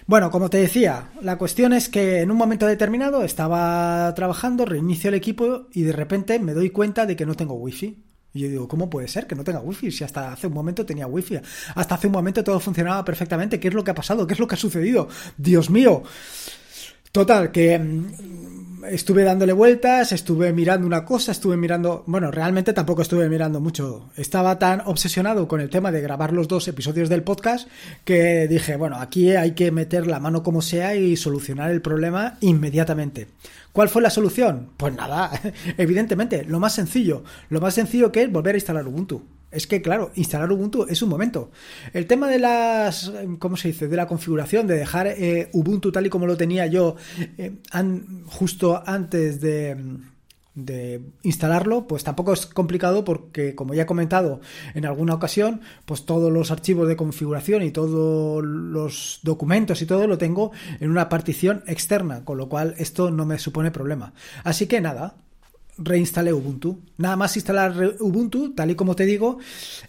Bueno, 0.06 0.30
como 0.30 0.50
te 0.50 0.58
decía, 0.58 1.10
la 1.20 1.38
cuestión 1.38 1.72
es 1.72 1.88
que 1.88 2.20
en 2.20 2.30
un 2.30 2.36
momento 2.36 2.66
determinado 2.66 3.22
estaba 3.22 4.12
trabajando, 4.14 4.64
reinicio 4.64 5.08
el 5.08 5.14
equipo 5.14 5.68
y 5.72 5.82
de 5.82 5.92
repente 5.92 6.38
me 6.38 6.54
doy 6.54 6.70
cuenta 6.70 7.06
de 7.06 7.16
que 7.16 7.26
no 7.26 7.34
tengo 7.34 7.54
wifi. 7.54 8.02
Y 8.34 8.40
yo 8.40 8.48
digo, 8.48 8.68
¿cómo 8.68 8.88
puede 8.88 9.08
ser 9.08 9.26
que 9.26 9.34
no 9.34 9.44
tenga 9.44 9.60
wifi? 9.60 9.90
Si 9.90 10.04
hasta 10.04 10.32
hace 10.32 10.46
un 10.46 10.54
momento 10.54 10.86
tenía 10.86 11.06
wifi. 11.06 11.38
Hasta 11.74 11.94
hace 11.94 12.06
un 12.06 12.14
momento 12.14 12.42
todo 12.42 12.58
funcionaba 12.58 13.04
perfectamente. 13.04 13.60
¿Qué 13.60 13.68
es 13.68 13.74
lo 13.74 13.84
que 13.84 13.90
ha 13.90 13.94
pasado? 13.94 14.26
¿Qué 14.26 14.32
es 14.34 14.40
lo 14.40 14.46
que 14.46 14.54
ha 14.54 14.58
sucedido? 14.58 15.08
Dios 15.36 15.70
mío. 15.70 16.02
Total, 17.12 17.52
que 17.52 17.78
mm, 17.78 18.51
estuve 18.90 19.24
dándole 19.24 19.52
vueltas, 19.52 20.12
estuve 20.12 20.52
mirando 20.52 20.86
una 20.86 21.04
cosa, 21.04 21.32
estuve 21.32 21.56
mirando, 21.56 22.04
bueno, 22.06 22.30
realmente 22.30 22.72
tampoco 22.72 23.02
estuve 23.02 23.28
mirando 23.28 23.60
mucho. 23.60 24.10
Estaba 24.16 24.58
tan 24.58 24.82
obsesionado 24.84 25.48
con 25.48 25.60
el 25.60 25.70
tema 25.70 25.92
de 25.92 26.00
grabar 26.00 26.32
los 26.32 26.48
dos 26.48 26.68
episodios 26.68 27.08
del 27.08 27.22
podcast 27.22 27.68
que 28.04 28.48
dije, 28.48 28.76
bueno, 28.76 28.96
aquí 28.96 29.30
hay 29.30 29.52
que 29.52 29.70
meter 29.70 30.06
la 30.06 30.20
mano 30.20 30.42
como 30.42 30.62
sea 30.62 30.94
y 30.94 31.16
solucionar 31.16 31.70
el 31.70 31.82
problema 31.82 32.36
inmediatamente. 32.40 33.28
¿Cuál 33.72 33.88
fue 33.88 34.02
la 34.02 34.10
solución? 34.10 34.70
Pues 34.76 34.94
nada, 34.94 35.30
evidentemente, 35.78 36.44
lo 36.44 36.60
más 36.60 36.74
sencillo, 36.74 37.24
lo 37.48 37.60
más 37.60 37.74
sencillo 37.74 38.12
que 38.12 38.22
es 38.22 38.32
volver 38.32 38.54
a 38.54 38.58
instalar 38.58 38.86
Ubuntu. 38.86 39.22
Es 39.52 39.66
que, 39.66 39.82
claro, 39.82 40.10
instalar 40.14 40.50
Ubuntu 40.50 40.86
es 40.88 41.02
un 41.02 41.10
momento. 41.10 41.50
El 41.92 42.06
tema 42.06 42.28
de 42.28 42.38
las, 42.38 43.12
¿cómo 43.38 43.56
se 43.56 43.68
dice? 43.68 43.86
De 43.86 43.96
la 43.96 44.06
configuración, 44.06 44.66
de 44.66 44.76
dejar 44.76 45.06
eh, 45.08 45.50
Ubuntu 45.52 45.92
tal 45.92 46.06
y 46.06 46.10
como 46.10 46.26
lo 46.26 46.36
tenía 46.36 46.66
yo 46.66 46.96
eh, 47.38 47.52
justo 48.26 48.82
antes 48.86 49.40
de, 49.42 49.76
de 50.54 51.00
instalarlo, 51.22 51.86
pues 51.86 52.04
tampoco 52.04 52.32
es 52.32 52.46
complicado 52.46 53.04
porque, 53.04 53.54
como 53.54 53.74
ya 53.74 53.82
he 53.82 53.86
comentado 53.86 54.40
en 54.74 54.84
alguna 54.84 55.14
ocasión, 55.14 55.60
pues 55.86 56.04
todos 56.04 56.32
los 56.32 56.50
archivos 56.50 56.88
de 56.88 56.96
configuración 56.96 57.62
y 57.62 57.70
todos 57.70 58.44
los 58.44 59.20
documentos 59.22 59.80
y 59.82 59.86
todo 59.86 60.06
lo 60.06 60.18
tengo 60.18 60.52
en 60.80 60.90
una 60.90 61.08
partición 61.08 61.62
externa, 61.66 62.24
con 62.24 62.38
lo 62.38 62.48
cual 62.48 62.74
esto 62.78 63.10
no 63.10 63.24
me 63.24 63.38
supone 63.38 63.70
problema. 63.70 64.12
Así 64.44 64.66
que 64.66 64.80
nada, 64.80 65.16
reinstalé 65.84 66.32
Ubuntu. 66.32 66.80
Nada 66.98 67.16
más 67.16 67.36
instalar 67.36 67.96
Ubuntu, 68.00 68.54
tal 68.54 68.70
y 68.70 68.74
como 68.74 68.96
te 68.96 69.06
digo, 69.06 69.38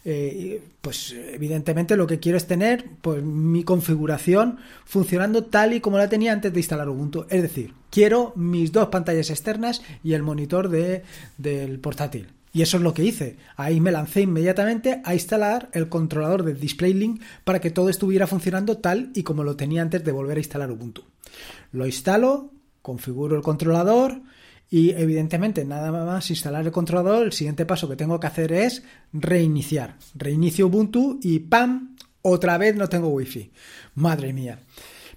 eh, 0.06 0.62
pues 0.82 1.16
evidentemente 1.34 1.96
lo 1.96 2.08
que 2.08 2.20
quiero 2.20 2.38
es 2.38 2.48
tener 2.48 2.86
pues, 3.02 3.24
mi 3.24 3.64
configuración 3.64 4.58
funcionando 4.86 5.46
tal 5.46 5.74
y 5.74 5.82
como 5.82 5.98
la 5.98 6.10
tenía 6.10 6.34
antes 6.34 6.54
de 6.54 6.60
instalar 6.60 6.90
Ubuntu. 6.90 7.26
Es 7.30 7.42
decir, 7.42 7.74
quiero 7.90 8.34
mis 8.36 8.72
dos 8.72 8.90
pantallas 8.90 9.30
externas 9.30 9.82
y 10.04 10.14
el 10.14 10.24
monitor 10.24 10.70
de, 10.70 11.04
del 11.38 11.80
portátil. 11.80 12.28
Y 12.56 12.62
eso 12.62 12.78
es 12.78 12.84
lo 12.84 12.94
que 12.94 13.04
hice. 13.04 13.38
Ahí 13.56 13.82
me 13.82 13.92
lancé 13.92 14.22
inmediatamente 14.22 15.02
a 15.04 15.16
instalar 15.16 15.70
el 15.74 15.90
controlador 15.90 16.44
de 16.44 16.54
DisplayLink 16.54 17.22
para 17.44 17.60
que 17.60 17.72
todo 17.72 17.90
estuviera 17.90 18.28
funcionando 18.28 18.78
tal 18.78 19.12
y 19.16 19.24
como 19.24 19.44
lo 19.44 19.56
tenía 19.56 19.82
antes 19.82 20.04
de 20.04 20.12
volver 20.12 20.38
a 20.38 20.42
instalar 20.42 20.70
Ubuntu. 20.72 21.04
Lo 21.72 21.88
instalo, 21.88 22.52
configuro 22.84 23.36
el 23.36 23.42
controlador, 23.42 24.22
y 24.74 24.90
evidentemente, 24.90 25.66
nada 25.66 25.92
más 25.92 26.32
instalar 26.32 26.66
el 26.66 26.72
controlador, 26.72 27.28
el 27.28 27.32
siguiente 27.32 27.64
paso 27.64 27.88
que 27.88 27.96
tengo 27.96 28.20
que 28.20 28.26
hacer 28.26 28.52
es 28.52 28.82
reiniciar. 29.12 30.00
Reinicio 30.16 30.66
Ubuntu 30.66 31.20
y 31.22 31.42
¡pam! 31.42 31.96
Otra 32.24 32.58
vez 32.58 32.76
no 32.76 32.90
tengo 32.90 33.10
wifi. 33.10 33.52
Madre 33.94 34.34
mía. 34.34 34.62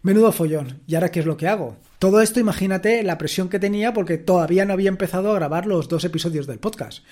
Menudo 0.03 0.31
follón. 0.31 0.83
¿Y 0.87 0.95
ahora 0.95 1.11
qué 1.11 1.21
es 1.21 1.27
lo 1.27 1.39
que 1.39 1.49
hago? 1.49 1.79
Todo 1.99 2.21
esto, 2.21 2.39
imagínate 2.39 3.03
la 3.03 3.17
presión 3.17 3.49
que 3.49 3.59
tenía 3.59 3.95
porque 3.95 4.19
todavía 4.19 4.67
no 4.67 4.75
había 4.75 4.91
empezado 4.91 5.33
a 5.33 5.37
grabar 5.37 5.65
los 5.65 5.89
dos 5.89 6.05
episodios 6.05 6.47
del 6.47 6.59
podcast. 6.59 7.03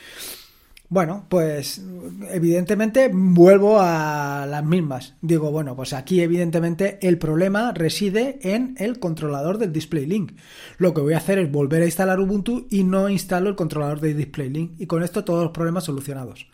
Bueno, 0.94 1.26
pues 1.28 1.82
evidentemente 2.30 3.10
vuelvo 3.12 3.80
a 3.80 4.46
las 4.48 4.64
mismas. 4.64 5.14
Digo, 5.22 5.50
bueno, 5.50 5.74
pues 5.74 5.92
aquí 5.92 6.20
evidentemente 6.20 7.00
el 7.02 7.18
problema 7.18 7.72
reside 7.72 8.38
en 8.42 8.76
el 8.78 9.00
controlador 9.00 9.58
del 9.58 9.72
Display 9.72 10.06
Link. 10.06 10.38
Lo 10.78 10.94
que 10.94 11.00
voy 11.00 11.14
a 11.14 11.16
hacer 11.16 11.40
es 11.40 11.50
volver 11.50 11.82
a 11.82 11.86
instalar 11.86 12.20
Ubuntu 12.20 12.68
y 12.70 12.84
no 12.84 13.08
instalo 13.08 13.48
el 13.48 13.56
controlador 13.56 13.98
de 13.98 14.14
Display 14.14 14.50
Link. 14.50 14.74
Y 14.78 14.86
con 14.86 15.02
esto 15.02 15.24
todos 15.24 15.42
los 15.42 15.50
problemas 15.50 15.82
solucionados. 15.82 16.46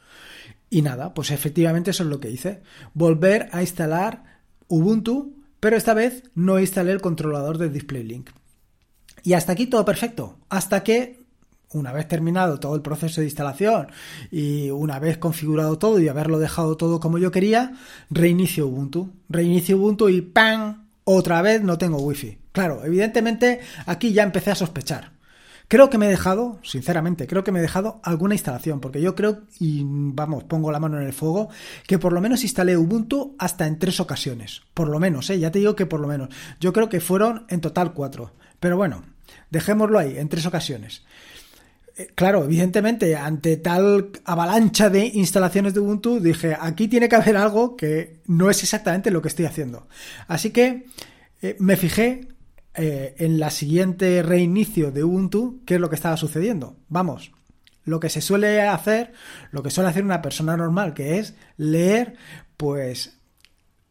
Y 0.70 0.80
nada, 0.80 1.12
pues 1.12 1.32
efectivamente 1.32 1.90
eso 1.90 2.04
es 2.04 2.09
lo 2.09 2.18
que 2.18 2.30
hice. 2.30 2.62
Volver 2.94 3.50
a 3.52 3.61
instalar 3.61 4.40
Ubuntu, 4.68 5.35
pero 5.61 5.76
esta 5.76 5.92
vez 5.92 6.23
no 6.35 6.59
instalé 6.59 6.92
el 6.92 7.02
controlador 7.02 7.59
de 7.59 7.68
Display 7.68 8.04
Link. 8.04 8.30
Y 9.23 9.35
hasta 9.35 9.52
aquí 9.52 9.66
todo 9.66 9.85
perfecto. 9.85 10.38
Hasta 10.49 10.82
que 10.82 11.19
una 11.72 11.92
vez 11.92 12.08
terminado 12.08 12.58
todo 12.58 12.74
el 12.74 12.82
proceso 12.82 13.20
de 13.20 13.28
instalación 13.28 13.88
y 14.30 14.70
una 14.70 14.98
vez 14.98 15.18
configurado 15.18 15.78
todo 15.78 16.00
y 16.00 16.08
haberlo 16.08 16.38
dejado 16.38 16.76
todo 16.76 16.98
como 16.98 17.18
yo 17.18 17.30
quería, 17.30 17.74
reinicio 18.10 18.66
Ubuntu. 18.66 19.12
Reinicio 19.28 19.76
Ubuntu 19.76 20.08
y 20.08 20.20
¡pam! 20.20 20.88
Otra 21.04 21.42
vez 21.42 21.62
no 21.62 21.78
tengo 21.78 21.98
wifi. 21.98 22.38
Claro, 22.52 22.84
evidentemente 22.84 23.60
aquí 23.86 24.12
ya 24.12 24.22
empecé 24.22 24.50
a 24.50 24.56
sospechar. 24.56 25.12
Creo 25.68 25.88
que 25.88 25.98
me 25.98 26.06
he 26.06 26.10
dejado, 26.10 26.58
sinceramente, 26.64 27.28
creo 27.28 27.44
que 27.44 27.52
me 27.52 27.60
he 27.60 27.62
dejado 27.62 28.00
alguna 28.02 28.34
instalación, 28.34 28.80
porque 28.80 29.00
yo 29.00 29.14
creo, 29.14 29.42
y 29.60 29.82
vamos, 29.84 30.42
pongo 30.42 30.72
la 30.72 30.80
mano 30.80 31.00
en 31.00 31.06
el 31.06 31.12
fuego, 31.12 31.48
que 31.86 31.96
por 31.96 32.12
lo 32.12 32.20
menos 32.20 32.42
instalé 32.42 32.76
Ubuntu 32.76 33.36
hasta 33.38 33.68
en 33.68 33.78
tres 33.78 34.00
ocasiones. 34.00 34.62
Por 34.74 34.88
lo 34.88 34.98
menos, 34.98 35.30
¿eh? 35.30 35.38
ya 35.38 35.52
te 35.52 35.60
digo 35.60 35.76
que 35.76 35.86
por 35.86 36.00
lo 36.00 36.08
menos. 36.08 36.30
Yo 36.58 36.72
creo 36.72 36.88
que 36.88 36.98
fueron 36.98 37.46
en 37.48 37.60
total 37.60 37.92
cuatro. 37.92 38.32
Pero 38.58 38.76
bueno, 38.76 39.04
dejémoslo 39.50 40.00
ahí, 40.00 40.18
en 40.18 40.28
tres 40.28 40.44
ocasiones. 40.44 41.04
Eh, 42.00 42.09
claro, 42.14 42.45
evidentemente, 42.45 43.14
ante 43.14 43.59
tal 43.59 44.11
avalancha 44.25 44.88
de 44.88 45.04
instalaciones 45.07 45.75
de 45.75 45.80
Ubuntu, 45.80 46.19
dije, 46.19 46.57
aquí 46.59 46.88
tiene 46.88 47.11
que 47.11 47.16
haber 47.16 47.37
algo 47.37 47.76
que 47.76 48.23
no 48.26 48.49
es 48.49 48.62
exactamente 48.62 49.11
lo 49.11 49.21
que 49.21 49.28
estoy 49.28 49.45
haciendo. 49.45 49.87
Así 50.26 50.50
que 50.50 50.87
eh, 51.42 51.57
me 51.59 51.76
fijé 51.76 52.28
eh, 52.73 53.14
en 53.19 53.38
la 53.38 53.50
siguiente 53.50 54.23
reinicio 54.23 54.92
de 54.92 55.04
Ubuntu 55.04 55.61
qué 55.66 55.75
es 55.75 55.80
lo 55.80 55.90
que 55.90 55.97
estaba 55.97 56.16
sucediendo. 56.16 56.78
Vamos, 56.88 57.33
lo 57.85 58.00
que 58.00 58.09
se 58.09 58.23
suele 58.23 58.62
hacer, 58.62 59.12
lo 59.50 59.62
que 59.62 59.71
suele 59.71 59.90
hacer 59.90 60.02
una 60.02 60.23
persona 60.23 60.57
normal, 60.57 60.95
que 60.95 61.19
es 61.19 61.35
leer, 61.59 62.14
pues, 62.57 63.19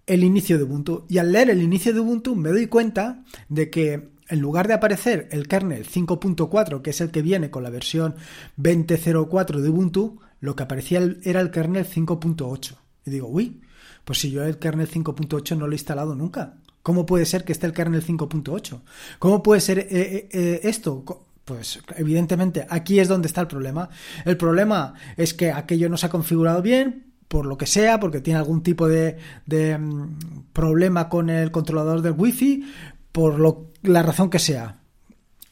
el 0.08 0.24
inicio 0.24 0.58
de 0.58 0.64
Ubuntu. 0.64 1.06
Y 1.10 1.20
al 1.20 1.32
leer 1.32 1.52
el 1.52 1.62
inicio 1.62 1.94
de 1.94 2.00
Ubuntu 2.00 2.36
me 2.36 2.50
doy 2.50 2.66
cuenta 2.66 3.24
de 3.50 3.70
que 3.70 4.10
en 4.30 4.40
lugar 4.40 4.68
de 4.68 4.76
aparecer 4.76 5.28
el 5.32 5.48
kernel 5.48 5.88
5.4, 5.88 6.82
que 6.82 6.92
es 6.92 7.02
el 7.02 7.12
que 7.12 7.22
viene 7.22 7.50
con 7.50 7.64
la 7.64 7.70
versión 7.70 8.16
20.04 8.58 9.60
de 9.60 9.70
Ubuntu, 9.70 10.20
lo 10.40 10.56
que 10.56 10.64
aparecía 10.64 11.02
era 11.24 11.42
el 11.42 11.52
kernel 11.52 11.86
5.8. 11.86 12.76
Y 13.06 13.12
digo, 13.12 13.28
uy, 13.28 13.62
pues 14.06 14.20
si 14.20 14.32
yo 14.32 14.44
el 14.44 14.60
kernel 14.60 14.90
5.8 14.90 15.58
no 15.58 15.66
lo 15.66 15.74
he 15.74 15.76
instalado 15.76 16.16
nunca. 16.16 16.56
¿Cómo 16.84 17.06
puede 17.06 17.26
ser 17.26 17.44
que 17.44 17.52
esté 17.52 17.66
el 17.66 17.74
kernel 17.74 18.06
5.8? 18.06 18.82
¿Cómo 19.20 19.44
puede 19.44 19.62
ser 19.62 19.80
eh, 19.80 19.88
eh, 19.90 20.30
eh, 20.32 20.60
esto? 20.64 21.04
Pues 21.44 21.80
evidentemente 21.98 22.66
aquí 22.70 23.00
es 23.00 23.08
donde 23.08 23.28
está 23.28 23.42
el 23.42 23.48
problema. 23.48 23.90
El 24.26 24.38
problema 24.38 24.94
es 25.18 25.34
que 25.34 25.52
aquello 25.52 25.90
no 25.90 25.98
se 25.98 26.06
ha 26.06 26.10
configurado 26.10 26.62
bien, 26.62 27.14
por 27.28 27.46
lo 27.46 27.58
que 27.58 27.66
sea, 27.66 28.00
porque 28.00 28.22
tiene 28.22 28.40
algún 28.40 28.64
tipo 28.64 28.88
de, 28.88 29.18
de 29.46 29.78
mm, 29.78 30.46
problema 30.54 31.10
con 31.10 31.30
el 31.30 31.52
controlador 31.52 32.02
del 32.02 32.14
wifi, 32.14 32.64
por 33.12 33.40
lo 33.40 33.69
la 33.84 34.04
razón 34.04 34.30
que 34.30 34.40
sea. 34.40 34.78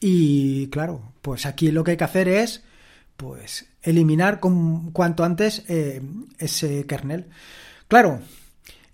Y 0.00 0.68
claro, 0.68 1.12
pues 1.22 1.46
aquí 1.46 1.70
lo 1.70 1.84
que 1.84 1.92
hay 1.92 1.96
que 1.96 2.04
hacer 2.04 2.28
es 2.28 2.62
pues 3.16 3.66
eliminar 3.82 4.38
con, 4.38 4.92
cuanto 4.92 5.24
antes 5.24 5.64
eh, 5.68 6.00
ese 6.38 6.86
kernel. 6.86 7.26
Claro, 7.88 8.20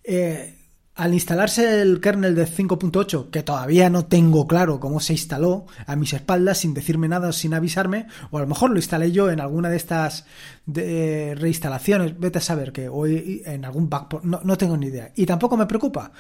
eh, 0.03 0.55
al 0.95 1.13
instalarse 1.13 1.83
el 1.83 2.01
kernel 2.01 2.35
de 2.35 2.47
5.8, 2.47 3.31
que 3.31 3.43
todavía 3.43 3.91
no 3.91 4.07
tengo 4.07 4.47
claro 4.47 4.81
cómo 4.81 5.01
se 5.01 5.13
instaló 5.13 5.67
a 5.87 5.97
mis 5.97 6.13
espaldas 6.13 6.59
sin 6.59 6.73
decirme 6.73 7.09
nada, 7.09 7.33
sin 7.33 7.53
avisarme, 7.53 8.07
o 8.31 8.39
a 8.39 8.43
lo 8.43 8.47
mejor 8.47 8.71
lo 8.71 8.77
instalé 8.77 9.11
yo 9.11 9.31
en 9.31 9.41
alguna 9.41 9.69
de 9.69 9.77
estas 9.77 10.25
reinstalaciones, 10.67 12.19
vete 12.19 12.39
a 12.39 12.43
saber 12.43 12.73
que 12.73 12.89
hoy 12.89 13.43
en 13.45 13.65
algún 13.65 13.91
backport, 13.91 14.25
no, 14.25 14.41
no 14.45 14.57
tengo 14.57 14.77
ni 14.77 14.87
idea. 14.87 15.11
Y 15.17 15.27
tampoco 15.27 15.57
me 15.57 15.67
preocupa. 15.67 16.13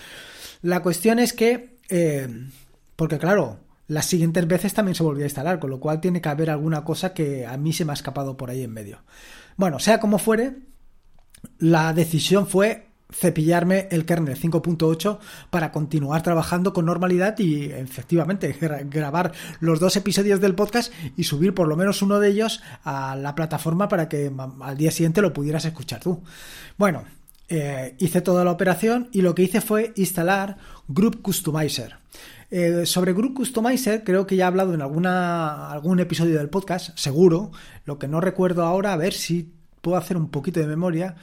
La 0.65 0.81
cuestión 0.81 1.19
es 1.19 1.35
que, 1.35 1.77
eh, 1.91 2.27
porque 2.97 3.19
claro, 3.19 3.59
las 3.87 4.07
siguientes 4.07 4.47
veces 4.47 4.75
también 4.75 4.95
se 4.95 5.03
volvió 5.03 5.25
a 5.25 5.27
instalar, 5.27 5.59
con 5.59 5.71
lo 5.71 5.81
cual 5.81 6.01
tiene 6.01 6.21
que 6.21 6.29
haber 6.29 6.51
alguna 6.51 6.85
cosa 6.85 7.13
que 7.13 7.47
a 7.47 7.57
mí 7.57 7.73
se 7.73 7.85
me 7.85 7.93
ha 7.93 7.95
escapado 7.95 8.37
por 8.37 8.51
ahí 8.51 8.63
en 8.63 8.73
medio. 8.73 9.03
Bueno, 9.57 9.79
sea 9.79 10.01
como 10.01 10.19
fuere, 10.19 10.57
la 11.59 11.93
decisión 11.93 12.47
fue 12.47 12.89
cepillarme 13.13 13.89
el 13.91 14.05
kernel 14.05 14.39
5.8 14.39 15.19
para 15.51 15.71
continuar 15.71 16.23
trabajando 16.23 16.73
con 16.73 16.87
normalidad 16.87 17.39
y 17.39 17.67
efectivamente 17.67 18.57
grabar 18.87 19.33
los 19.61 19.79
dos 19.79 19.97
episodios 19.97 20.41
del 20.41 20.55
podcast 20.55 20.93
y 21.17 21.25
subir 21.25 21.55
por 21.55 21.69
lo 21.69 21.77
menos 21.77 22.03
uno 22.03 22.19
de 22.19 22.29
ellos 22.31 22.63
a 22.83 23.15
la 23.17 23.35
plataforma 23.35 23.89
para 23.89 24.09
que 24.09 24.33
al 24.63 24.77
día 24.77 24.91
siguiente 24.91 25.23
lo 25.23 25.33
pudieras 25.33 25.65
escuchar 25.65 26.01
tú. 26.01 26.23
Bueno, 26.77 27.05
eh, 27.49 27.95
hice 27.99 28.21
toda 28.21 28.45
la 28.45 28.51
operación 28.51 29.09
y 29.13 29.21
lo 29.21 29.35
que 29.35 29.43
hice 29.43 29.61
fue 29.61 29.93
instalar 29.97 30.57
Group 30.89 31.23
Customizer. 31.23 31.97
Eh, 32.57 32.87
sobre 32.87 33.13
Group 33.13 33.35
Customizer 33.35 34.05
creo 34.05 34.29
que 34.29 34.37
ya 34.37 34.45
he 34.45 34.47
hablado 34.47 34.75
en 34.75 34.81
alguna, 34.81 35.73
algún 35.73 35.99
episodio 35.99 36.39
del 36.39 36.51
podcast, 36.51 36.97
seguro. 36.97 37.51
Lo 37.85 37.99
que 37.99 38.07
no 38.07 38.21
recuerdo 38.21 38.63
ahora, 38.63 38.93
a 38.93 38.97
ver 38.97 39.13
si 39.13 39.53
puedo 39.81 39.97
hacer 39.97 40.17
un 40.17 40.29
poquito 40.29 40.61
de 40.61 40.69
memoria, 40.69 41.17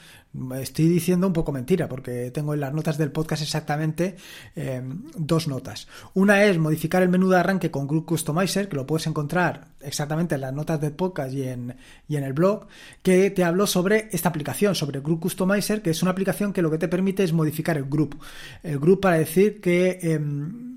estoy 0.60 0.88
diciendo 0.88 1.26
un 1.26 1.32
poco 1.32 1.50
mentira, 1.50 1.88
porque 1.88 2.30
tengo 2.30 2.52
en 2.52 2.60
las 2.60 2.74
notas 2.74 2.98
del 2.98 3.12
podcast 3.12 3.42
exactamente 3.42 4.16
em, 4.54 5.04
dos 5.16 5.48
notas. 5.48 5.88
Una 6.12 6.44
es 6.44 6.58
modificar 6.58 7.02
el 7.02 7.08
menú 7.08 7.30
de 7.30 7.38
arranque 7.38 7.70
con 7.70 7.86
Group 7.86 8.04
Customizer, 8.04 8.68
que 8.68 8.76
lo 8.76 8.86
puedes 8.86 9.06
encontrar 9.06 9.68
exactamente 9.80 10.34
en 10.34 10.42
las 10.42 10.52
notas 10.52 10.80
del 10.80 10.92
podcast 10.92 11.32
y 11.32 11.42
en, 11.42 11.76
y 12.08 12.16
en 12.16 12.24
el 12.24 12.34
blog, 12.34 12.66
que 13.02 13.30
te 13.30 13.42
hablo 13.42 13.66
sobre 13.66 14.10
esta 14.12 14.28
aplicación, 14.28 14.74
sobre 14.74 15.00
Group 15.00 15.20
Customizer, 15.20 15.80
que 15.80 15.90
es 15.90 16.02
una 16.02 16.12
aplicación 16.12 16.52
que 16.52 16.62
lo 16.62 16.70
que 16.70 16.78
te 16.78 16.88
permite 16.88 17.24
es 17.24 17.32
modificar 17.32 17.76
el 17.76 17.84
group. 17.84 18.16
El 18.62 18.78
group 18.78 19.00
para 19.00 19.16
decir 19.16 19.60
que, 19.60 19.98
em, 20.02 20.71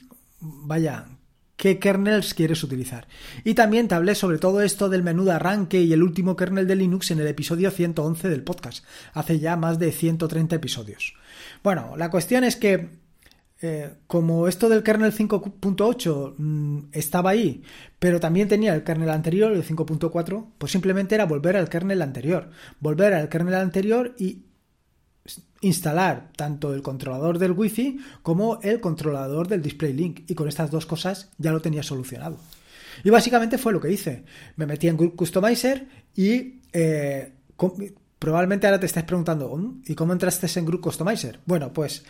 vaya, 0.46 1.08
qué 1.58 1.80
kernels 1.80 2.34
quieres 2.34 2.64
utilizar. 2.64 3.08
Y 3.44 3.54
también 3.54 3.88
te 3.88 3.96
hablé 3.96 4.16
sobre 4.16 4.38
todo 4.38 4.62
esto 4.62 4.90
del 4.90 5.04
menú 5.04 5.26
de 5.26 5.34
arranque 5.34 5.82
y 5.82 5.94
el 5.94 6.04
último 6.04 6.36
kernel 6.36 6.68
de 6.68 6.76
Linux 6.76 7.12
en 7.12 7.20
el 7.20 7.28
episodio 7.28 7.72
111 7.72 8.30
del 8.30 8.44
podcast, 8.44 8.86
hace 9.14 9.40
ya 9.40 9.56
más 9.56 9.80
de 9.80 9.92
130 9.92 10.56
episodios. 10.56 11.16
Bueno, 11.64 11.96
la 11.98 12.10
cuestión 12.10 12.44
es 12.44 12.56
que 12.56 12.90
eh, 13.62 13.94
como 14.08 14.48
esto 14.48 14.68
del 14.68 14.84
kernel 14.84 15.14
5.8 15.14 16.36
mm, 16.38 16.80
estaba 16.92 17.30
ahí, 17.30 17.64
pero 18.00 18.20
también 18.20 18.50
tenía 18.50 18.76
el 18.76 18.84
kernel 18.84 19.10
anterior, 19.10 19.54
el 19.54 19.64
5.4, 19.64 20.46
pues 20.58 20.72
simplemente 20.72 21.16
era 21.16 21.26
volver 21.26 21.56
al 21.56 21.70
kernel 21.70 22.02
anterior, 22.02 22.50
volver 22.80 23.14
al 23.14 23.30
kernel 23.30 23.56
anterior 23.56 24.14
y 24.20 24.44
instalar 25.66 26.30
tanto 26.36 26.74
el 26.74 26.82
controlador 26.82 27.40
del 27.40 27.52
wifi 27.52 28.00
como 28.22 28.60
el 28.62 28.80
controlador 28.80 29.48
del 29.48 29.62
display 29.62 29.94
link 29.94 30.22
y 30.28 30.36
con 30.36 30.48
estas 30.48 30.72
dos 30.72 30.86
cosas 30.86 31.32
ya 31.38 31.52
lo 31.52 31.62
tenía 31.62 31.84
solucionado. 31.84 32.38
Y 33.04 33.10
básicamente 33.10 33.58
fue 33.58 33.74
lo 33.74 33.82
que 33.82 33.92
hice. 33.92 34.24
Me 34.56 34.66
metí 34.66 34.88
en 34.88 34.98
Customizer 34.98 35.88
y 36.16 36.62
eh, 36.72 37.34
probablemente 38.20 38.68
ahora 38.68 38.80
te 38.80 38.86
estés 38.86 39.04
preguntando, 39.04 39.76
¿y 39.86 39.96
cómo 39.96 40.14
entraste 40.14 40.48
en 40.60 40.66
Group 40.66 40.82
Customizer? 40.82 41.40
Bueno, 41.46 41.74
pues 41.74 42.06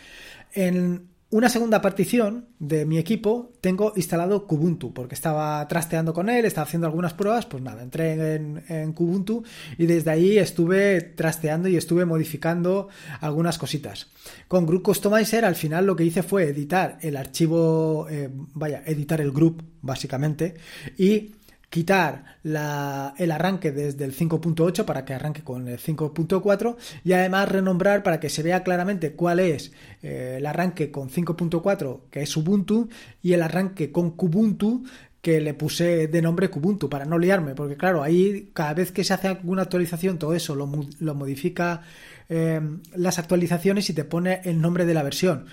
en 0.52 1.08
una 1.36 1.50
segunda 1.50 1.82
partición 1.82 2.46
de 2.58 2.86
mi 2.86 2.96
equipo 2.96 3.52
tengo 3.60 3.92
instalado 3.94 4.46
Kubuntu, 4.46 4.94
porque 4.94 5.14
estaba 5.14 5.68
trasteando 5.68 6.14
con 6.14 6.30
él, 6.30 6.46
estaba 6.46 6.66
haciendo 6.66 6.86
algunas 6.86 7.12
pruebas, 7.12 7.44
pues 7.44 7.62
nada, 7.62 7.82
entré 7.82 8.36
en, 8.36 8.92
Kubuntu 8.94 9.44
y 9.76 9.84
desde 9.84 10.10
ahí 10.12 10.38
estuve 10.38 11.02
trasteando 11.02 11.68
y 11.68 11.76
estuve 11.76 12.06
modificando 12.06 12.88
algunas 13.20 13.58
cositas. 13.58 14.06
Con 14.48 14.64
Group 14.64 14.84
Customizer 14.84 15.44
al 15.44 15.56
final 15.56 15.84
lo 15.84 15.94
que 15.94 16.04
hice 16.04 16.22
fue 16.22 16.44
editar 16.44 16.96
el 17.02 17.18
archivo, 17.18 18.06
eh, 18.08 18.30
vaya, 18.54 18.82
editar 18.86 19.20
el 19.20 19.30
group 19.30 19.62
básicamente 19.82 20.54
y 20.96 21.32
quitar 21.70 22.38
el 22.44 23.30
arranque 23.32 23.72
desde 23.72 24.04
el 24.04 24.16
5.8 24.16 24.84
para 24.84 25.04
que 25.04 25.14
arranque 25.14 25.42
con 25.42 25.68
el 25.68 25.78
5.4 25.78 26.76
y 27.04 27.12
además 27.12 27.48
renombrar 27.48 28.02
para 28.02 28.20
que 28.20 28.28
se 28.28 28.42
vea 28.42 28.62
claramente 28.62 29.12
cuál 29.12 29.40
es 29.40 29.72
eh, 30.02 30.36
el 30.38 30.46
arranque 30.46 30.90
con 30.90 31.10
5.4 31.10 32.00
que 32.10 32.22
es 32.22 32.36
Ubuntu 32.36 32.88
y 33.20 33.32
el 33.32 33.42
arranque 33.42 33.90
con 33.90 34.12
Kubuntu 34.12 34.84
que 35.20 35.40
le 35.40 35.54
puse 35.54 36.06
de 36.06 36.22
nombre 36.22 36.50
Kubuntu 36.50 36.88
para 36.88 37.04
no 37.04 37.18
liarme 37.18 37.56
porque 37.56 37.76
claro 37.76 38.02
ahí 38.02 38.50
cada 38.54 38.74
vez 38.74 38.92
que 38.92 39.02
se 39.02 39.12
hace 39.12 39.28
alguna 39.28 39.62
actualización 39.62 40.18
todo 40.18 40.34
eso 40.34 40.54
lo, 40.54 40.66
modifica 40.66 41.82
eh, 42.28 42.60
las 42.94 43.18
actualizaciones 43.18 43.90
y 43.90 43.92
te 43.92 44.04
pone 44.04 44.40
el 44.44 44.60
nombre 44.60 44.86
de 44.86 44.94
la 44.94 45.02
versión 45.02 45.46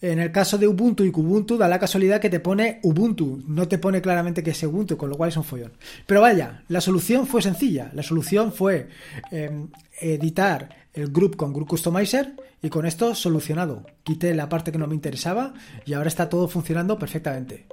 en 0.00 0.18
el 0.18 0.30
caso 0.30 0.58
de 0.58 0.68
Ubuntu 0.68 1.04
y 1.04 1.10
Kubuntu, 1.10 1.56
da 1.56 1.68
la 1.68 1.78
casualidad 1.78 2.20
que 2.20 2.28
te 2.28 2.40
pone 2.40 2.80
Ubuntu, 2.82 3.42
no 3.46 3.66
te 3.66 3.78
pone 3.78 4.02
claramente 4.02 4.42
que 4.42 4.50
es 4.50 4.62
Ubuntu, 4.62 4.96
con 4.96 5.08
lo 5.08 5.16
cual 5.16 5.30
es 5.30 5.36
un 5.36 5.44
follón. 5.44 5.72
Pero 6.06 6.20
vaya, 6.20 6.64
la 6.68 6.80
solución 6.80 7.26
fue 7.26 7.40
sencilla. 7.42 7.90
La 7.94 8.02
solución 8.02 8.52
fue 8.52 8.88
em, 9.30 9.68
editar 10.00 10.68
el 10.92 11.10
group 11.10 11.36
con 11.36 11.52
Group 11.52 11.68
Customizer 11.68 12.34
y 12.62 12.68
con 12.68 12.84
esto 12.84 13.14
solucionado. 13.14 13.86
Quité 14.02 14.34
la 14.34 14.48
parte 14.48 14.72
que 14.72 14.78
no 14.78 14.86
me 14.86 14.94
interesaba 14.94 15.54
y 15.84 15.94
ahora 15.94 16.08
está 16.08 16.28
todo 16.28 16.48
funcionando 16.48 16.98
perfectamente. 16.98 17.66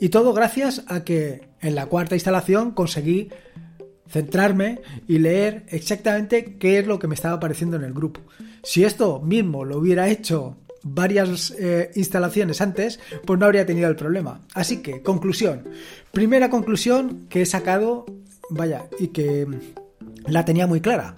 Y 0.00 0.08
todo 0.08 0.32
gracias 0.32 0.82
a 0.88 1.04
que 1.04 1.48
en 1.60 1.74
la 1.74 1.86
cuarta 1.86 2.16
instalación 2.16 2.72
conseguí 2.72 3.28
centrarme 4.08 4.80
y 5.06 5.18
leer 5.18 5.64
exactamente 5.68 6.56
qué 6.58 6.80
es 6.80 6.86
lo 6.86 6.98
que 6.98 7.06
me 7.06 7.14
estaba 7.14 7.36
apareciendo 7.36 7.76
en 7.76 7.84
el 7.84 7.92
grupo. 7.92 8.20
Si 8.62 8.82
esto 8.82 9.20
mismo 9.20 9.64
lo 9.64 9.78
hubiera 9.78 10.08
hecho 10.08 10.56
varias 10.82 11.52
eh, 11.58 11.90
instalaciones 11.94 12.60
antes, 12.60 13.00
pues 13.24 13.38
no 13.38 13.46
habría 13.46 13.66
tenido 13.66 13.88
el 13.88 13.96
problema. 13.96 14.40
Así 14.54 14.78
que, 14.78 15.02
conclusión. 15.02 15.68
Primera 16.12 16.50
conclusión 16.50 17.26
que 17.28 17.42
he 17.42 17.46
sacado, 17.46 18.06
vaya, 18.50 18.86
y 18.98 19.08
que 19.08 19.46
la 20.26 20.44
tenía 20.44 20.66
muy 20.66 20.80
clara. 20.80 21.16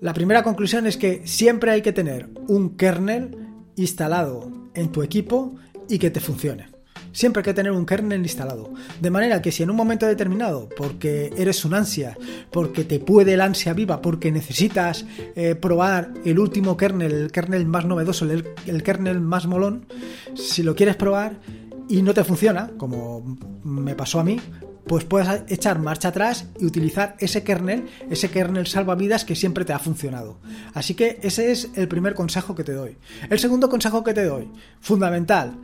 La 0.00 0.14
primera 0.14 0.42
conclusión 0.42 0.86
es 0.86 0.96
que 0.96 1.22
siempre 1.26 1.70
hay 1.70 1.82
que 1.82 1.92
tener 1.92 2.28
un 2.48 2.76
kernel 2.76 3.36
instalado 3.76 4.50
en 4.74 4.90
tu 4.90 5.02
equipo 5.02 5.54
y 5.88 5.98
que 5.98 6.10
te 6.10 6.20
funcione 6.20 6.73
siempre 7.14 7.40
hay 7.40 7.44
que 7.44 7.54
tener 7.54 7.72
un 7.72 7.86
kernel 7.86 8.20
instalado. 8.20 8.74
De 9.00 9.10
manera 9.10 9.40
que 9.40 9.50
si 9.50 9.62
en 9.62 9.70
un 9.70 9.76
momento 9.76 10.04
determinado, 10.06 10.68
porque 10.76 11.32
eres 11.38 11.64
un 11.64 11.72
ansia, 11.72 12.18
porque 12.50 12.84
te 12.84 13.00
puede 13.00 13.32
el 13.32 13.40
ansia 13.40 13.72
viva, 13.72 14.02
porque 14.02 14.30
necesitas 14.30 15.06
eh, 15.34 15.54
probar 15.54 16.12
el 16.26 16.38
último 16.38 16.76
kernel, 16.76 17.12
el 17.12 17.32
kernel 17.32 17.66
más 17.66 17.86
novedoso, 17.86 18.30
el, 18.30 18.44
el 18.66 18.82
kernel 18.82 19.20
más 19.20 19.46
molón, 19.46 19.86
si 20.34 20.62
lo 20.62 20.74
quieres 20.74 20.96
probar 20.96 21.38
y 21.88 22.02
no 22.02 22.12
te 22.12 22.24
funciona, 22.24 22.70
como 22.76 23.38
me 23.62 23.94
pasó 23.94 24.20
a 24.20 24.24
mí, 24.24 24.40
pues 24.86 25.04
puedes 25.04 25.42
echar 25.48 25.78
marcha 25.78 26.08
atrás 26.08 26.46
y 26.58 26.66
utilizar 26.66 27.16
ese 27.18 27.42
kernel, 27.42 27.86
ese 28.10 28.30
kernel 28.30 28.66
salvavidas 28.66 29.24
que 29.24 29.34
siempre 29.34 29.64
te 29.64 29.72
ha 29.72 29.78
funcionado. 29.78 30.38
Así 30.74 30.94
que 30.94 31.18
ese 31.22 31.50
es 31.52 31.70
el 31.74 31.88
primer 31.88 32.14
consejo 32.14 32.54
que 32.54 32.64
te 32.64 32.72
doy. 32.72 32.96
El 33.30 33.38
segundo 33.38 33.68
consejo 33.68 34.04
que 34.04 34.14
te 34.14 34.24
doy, 34.24 34.50
fundamental, 34.80 35.58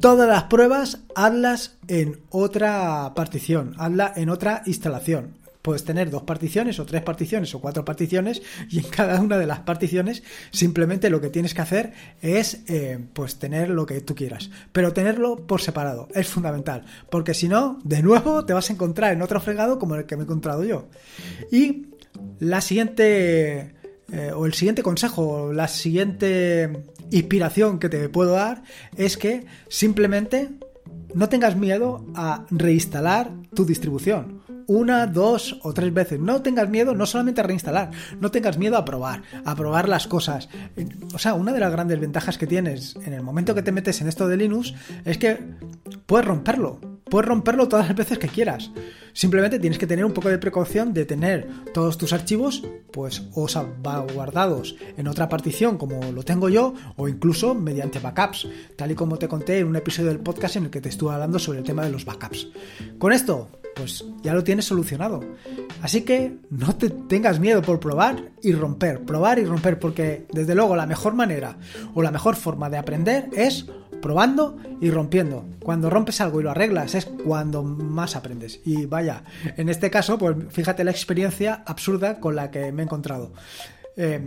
todas 0.00 0.28
las 0.28 0.44
pruebas 0.44 1.00
hazlas 1.14 1.76
en 1.88 2.20
otra 2.30 3.12
partición, 3.14 3.74
hazla 3.78 4.12
en 4.16 4.28
otra 4.28 4.62
instalación 4.66 5.43
puedes 5.64 5.82
tener 5.82 6.10
dos 6.10 6.24
particiones 6.24 6.78
o 6.78 6.84
tres 6.84 7.00
particiones 7.00 7.54
o 7.54 7.58
cuatro 7.58 7.86
particiones 7.86 8.42
y 8.68 8.80
en 8.80 8.84
cada 8.84 9.18
una 9.18 9.38
de 9.38 9.46
las 9.46 9.60
particiones 9.60 10.22
simplemente 10.50 11.08
lo 11.08 11.22
que 11.22 11.30
tienes 11.30 11.54
que 11.54 11.62
hacer 11.62 11.94
es 12.20 12.60
eh, 12.68 12.98
pues 13.14 13.38
tener 13.38 13.70
lo 13.70 13.86
que 13.86 14.02
tú 14.02 14.14
quieras. 14.14 14.50
Pero 14.72 14.92
tenerlo 14.92 15.36
por 15.36 15.62
separado 15.62 16.08
es 16.14 16.28
fundamental 16.28 16.84
porque 17.08 17.32
si 17.32 17.48
no 17.48 17.78
de 17.82 18.02
nuevo 18.02 18.44
te 18.44 18.52
vas 18.52 18.68
a 18.68 18.74
encontrar 18.74 19.14
en 19.14 19.22
otro 19.22 19.40
fregado 19.40 19.78
como 19.78 19.94
el 19.94 20.04
que 20.04 20.16
me 20.16 20.24
he 20.24 20.26
encontrado 20.26 20.64
yo. 20.64 20.90
Y 21.50 21.86
la 22.40 22.60
siguiente 22.60 23.74
eh, 24.12 24.32
o 24.36 24.44
el 24.44 24.52
siguiente 24.52 24.82
consejo 24.82 25.50
la 25.50 25.68
siguiente 25.68 26.84
inspiración 27.10 27.78
que 27.78 27.88
te 27.88 28.10
puedo 28.10 28.32
dar 28.32 28.64
es 28.98 29.16
que 29.16 29.46
simplemente 29.68 30.50
no 31.14 31.30
tengas 31.30 31.56
miedo 31.56 32.04
a 32.14 32.44
reinstalar 32.50 33.32
tu 33.54 33.64
distribución 33.64 34.43
una, 34.66 35.06
dos 35.06 35.58
o 35.62 35.72
tres 35.72 35.92
veces. 35.92 36.20
No 36.20 36.42
tengas 36.42 36.68
miedo 36.68 36.94
no 36.94 37.06
solamente 37.06 37.40
a 37.40 37.44
reinstalar, 37.44 37.90
no 38.20 38.30
tengas 38.30 38.58
miedo 38.58 38.76
a 38.76 38.84
probar, 38.84 39.22
a 39.44 39.54
probar 39.54 39.88
las 39.88 40.06
cosas. 40.06 40.48
O 41.14 41.18
sea, 41.18 41.34
una 41.34 41.52
de 41.52 41.60
las 41.60 41.72
grandes 41.72 42.00
ventajas 42.00 42.38
que 42.38 42.46
tienes 42.46 42.96
en 43.04 43.12
el 43.12 43.22
momento 43.22 43.54
que 43.54 43.62
te 43.62 43.72
metes 43.72 44.00
en 44.00 44.08
esto 44.08 44.28
de 44.28 44.36
Linux 44.36 44.74
es 45.04 45.18
que 45.18 45.38
puedes 46.06 46.26
romperlo 46.26 46.80
puedes 47.14 47.28
romperlo 47.28 47.68
todas 47.68 47.86
las 47.86 47.96
veces 47.96 48.18
que 48.18 48.26
quieras. 48.26 48.72
Simplemente 49.12 49.60
tienes 49.60 49.78
que 49.78 49.86
tener 49.86 50.04
un 50.04 50.12
poco 50.12 50.30
de 50.30 50.38
precaución 50.38 50.92
de 50.92 51.04
tener 51.04 51.48
todos 51.72 51.96
tus 51.96 52.12
archivos 52.12 52.64
pues 52.90 53.22
o 53.34 53.46
guardados 54.14 54.74
en 54.96 55.06
otra 55.06 55.28
partición 55.28 55.78
como 55.78 56.10
lo 56.10 56.24
tengo 56.24 56.48
yo 56.48 56.74
o 56.96 57.08
incluso 57.08 57.54
mediante 57.54 58.00
backups, 58.00 58.48
tal 58.76 58.90
y 58.90 58.94
como 58.94 59.16
te 59.16 59.28
conté 59.28 59.60
en 59.60 59.68
un 59.68 59.76
episodio 59.76 60.08
del 60.08 60.18
podcast 60.18 60.56
en 60.56 60.64
el 60.64 60.70
que 60.70 60.80
te 60.80 60.88
estuve 60.88 61.12
hablando 61.12 61.38
sobre 61.38 61.58
el 61.58 61.64
tema 61.64 61.84
de 61.84 61.92
los 61.92 62.04
backups. 62.04 62.48
Con 62.98 63.12
esto, 63.12 63.48
pues 63.74 64.04
ya 64.22 64.34
lo 64.34 64.44
tienes 64.44 64.64
solucionado. 64.64 65.20
Así 65.82 66.02
que 66.02 66.36
no 66.50 66.74
te 66.76 66.90
tengas 66.90 67.40
miedo 67.40 67.62
por 67.62 67.80
probar 67.80 68.30
y 68.42 68.52
romper, 68.52 69.00
probar 69.04 69.38
y 69.38 69.44
romper, 69.44 69.78
porque 69.78 70.26
desde 70.32 70.54
luego 70.54 70.76
la 70.76 70.86
mejor 70.86 71.14
manera 71.14 71.58
o 71.94 72.02
la 72.02 72.10
mejor 72.10 72.36
forma 72.36 72.70
de 72.70 72.78
aprender 72.78 73.28
es 73.34 73.66
probando 74.00 74.58
y 74.80 74.90
rompiendo. 74.90 75.46
Cuando 75.60 75.88
rompes 75.88 76.20
algo 76.20 76.40
y 76.40 76.44
lo 76.44 76.50
arreglas 76.50 76.94
es 76.94 77.06
cuando 77.06 77.62
más 77.62 78.16
aprendes. 78.16 78.60
Y 78.64 78.86
vaya, 78.86 79.24
en 79.56 79.68
este 79.68 79.90
caso, 79.90 80.18
pues 80.18 80.36
fíjate 80.50 80.84
la 80.84 80.90
experiencia 80.90 81.62
absurda 81.66 82.20
con 82.20 82.36
la 82.36 82.50
que 82.50 82.70
me 82.70 82.82
he 82.82 82.84
encontrado. 82.84 83.32
Eh, 83.96 84.20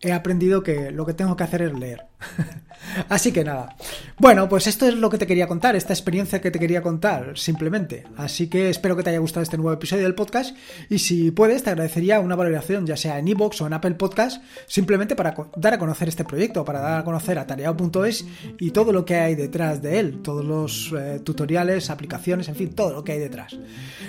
he 0.00 0.12
aprendido 0.12 0.62
que 0.62 0.90
lo 0.90 1.04
que 1.04 1.14
tengo 1.14 1.36
que 1.36 1.44
hacer 1.44 1.62
es 1.62 1.78
leer. 1.78 2.06
Así 3.08 3.32
que 3.32 3.44
nada. 3.44 3.76
Bueno, 4.18 4.48
pues 4.48 4.66
esto 4.66 4.86
es 4.86 4.94
lo 4.94 5.10
que 5.10 5.18
te 5.18 5.26
quería 5.26 5.46
contar, 5.46 5.76
esta 5.76 5.92
experiencia 5.92 6.40
que 6.40 6.50
te 6.50 6.58
quería 6.58 6.82
contar, 6.82 7.38
simplemente. 7.38 8.04
Así 8.16 8.48
que 8.48 8.68
espero 8.70 8.96
que 8.96 9.02
te 9.02 9.10
haya 9.10 9.18
gustado 9.18 9.42
este 9.42 9.56
nuevo 9.56 9.72
episodio 9.72 10.04
del 10.04 10.14
podcast 10.14 10.56
y 10.88 10.98
si 10.98 11.30
puedes 11.30 11.62
te 11.62 11.70
agradecería 11.70 12.20
una 12.20 12.34
valoración, 12.34 12.86
ya 12.86 12.96
sea 12.96 13.18
en 13.18 13.28
iVoox 13.28 13.60
o 13.60 13.66
en 13.66 13.74
Apple 13.74 13.94
Podcast, 13.94 14.42
simplemente 14.66 15.14
para 15.14 15.36
dar 15.56 15.74
a 15.74 15.78
conocer 15.78 16.08
este 16.08 16.24
proyecto, 16.24 16.64
para 16.64 16.80
dar 16.80 17.00
a 17.00 17.04
conocer 17.04 17.38
a 17.38 17.46
tareao.es 17.46 18.24
y 18.58 18.70
todo 18.70 18.92
lo 18.92 19.04
que 19.04 19.16
hay 19.16 19.34
detrás 19.34 19.82
de 19.82 20.00
él, 20.00 20.20
todos 20.22 20.44
los 20.44 20.92
eh, 20.98 21.20
tutoriales, 21.22 21.90
aplicaciones, 21.90 22.48
en 22.48 22.56
fin, 22.56 22.74
todo 22.74 22.92
lo 22.92 23.04
que 23.04 23.12
hay 23.12 23.18
detrás. 23.18 23.56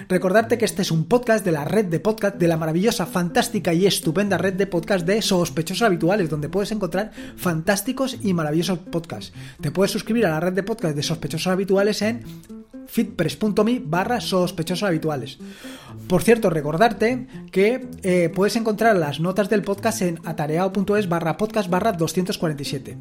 Recordarte 0.08 0.58
que 0.58 0.66
este 0.66 0.82
es 0.82 0.92
un 0.92 1.06
podcast 1.06 1.46
de 1.46 1.52
la 1.52 1.66
red 1.66 1.86
de 1.86 2.00
podcast, 2.00 2.38
de 2.38 2.48
la 2.48 2.58
maravillosa, 2.58 3.06
fantástica 3.06 3.74
y 3.74 3.86
estupenda 3.86 4.38
red 4.38 4.54
de 4.54 4.68
podcast 4.68 5.06
de 5.06 5.22
sospechosos 5.22 5.84
habituales, 5.84 6.30
donde 6.30 6.50
puedes 6.50 6.72
encontrar 6.72 7.12
fantásticos 7.36 7.99
y 8.22 8.34
maravillosos 8.34 8.80
podcasts. 8.80 9.34
Te 9.62 9.72
puedes 9.72 9.92
suscribir 9.92 10.26
a 10.26 10.30
la 10.30 10.40
red 10.40 10.54
de 10.54 10.64
podcast 10.64 10.96
de 10.96 11.04
sospechosos 11.04 11.48
habituales 11.48 12.02
en 12.02 12.24
fitpress.me 12.90 13.82
barra 13.86 14.20
sospechosos 14.20 14.88
habituales. 14.88 15.38
Por 16.08 16.24
cierto, 16.24 16.50
recordarte 16.50 17.28
que 17.52 17.88
eh, 18.04 18.32
puedes 18.34 18.56
encontrar 18.56 18.96
las 18.96 19.20
notas 19.20 19.50
del 19.50 19.62
podcast 19.62 20.02
en 20.02 20.20
atareado.es 20.26 21.08
barra 21.08 21.38
podcast 21.38 21.70
barra 21.70 21.92
247. 21.92 22.98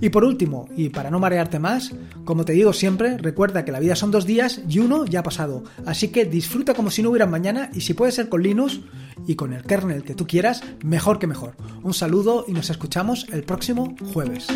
Y 0.00 0.10
por 0.10 0.24
último, 0.24 0.68
y 0.76 0.90
para 0.90 1.10
no 1.10 1.18
marearte 1.18 1.58
más, 1.58 1.92
como 2.24 2.44
te 2.44 2.52
digo 2.52 2.72
siempre, 2.72 3.16
recuerda 3.16 3.64
que 3.64 3.72
la 3.72 3.80
vida 3.80 3.96
son 3.96 4.10
dos 4.10 4.26
días 4.26 4.60
y 4.68 4.78
uno 4.78 5.06
ya 5.06 5.20
ha 5.20 5.24
pasado. 5.24 5.64
Así 5.86 6.08
que 6.08 6.24
disfruta 6.24 6.74
como 6.74 6.90
si 6.90 7.02
no 7.02 7.10
hubiera 7.10 7.26
mañana 7.26 7.70
y 7.72 7.80
si 7.80 7.94
puede 7.94 8.12
ser 8.12 8.28
con 8.28 8.42
Linux 8.42 8.80
y 9.26 9.36
con 9.36 9.52
el 9.52 9.62
kernel 9.62 10.02
que 10.02 10.14
tú 10.14 10.26
quieras, 10.26 10.62
mejor 10.82 11.18
que 11.18 11.26
mejor. 11.26 11.56
Un 11.82 11.94
saludo 11.94 12.44
y 12.46 12.52
nos 12.52 12.70
escuchamos 12.70 13.26
el 13.32 13.44
próximo 13.44 13.94
jueves. 14.12 14.46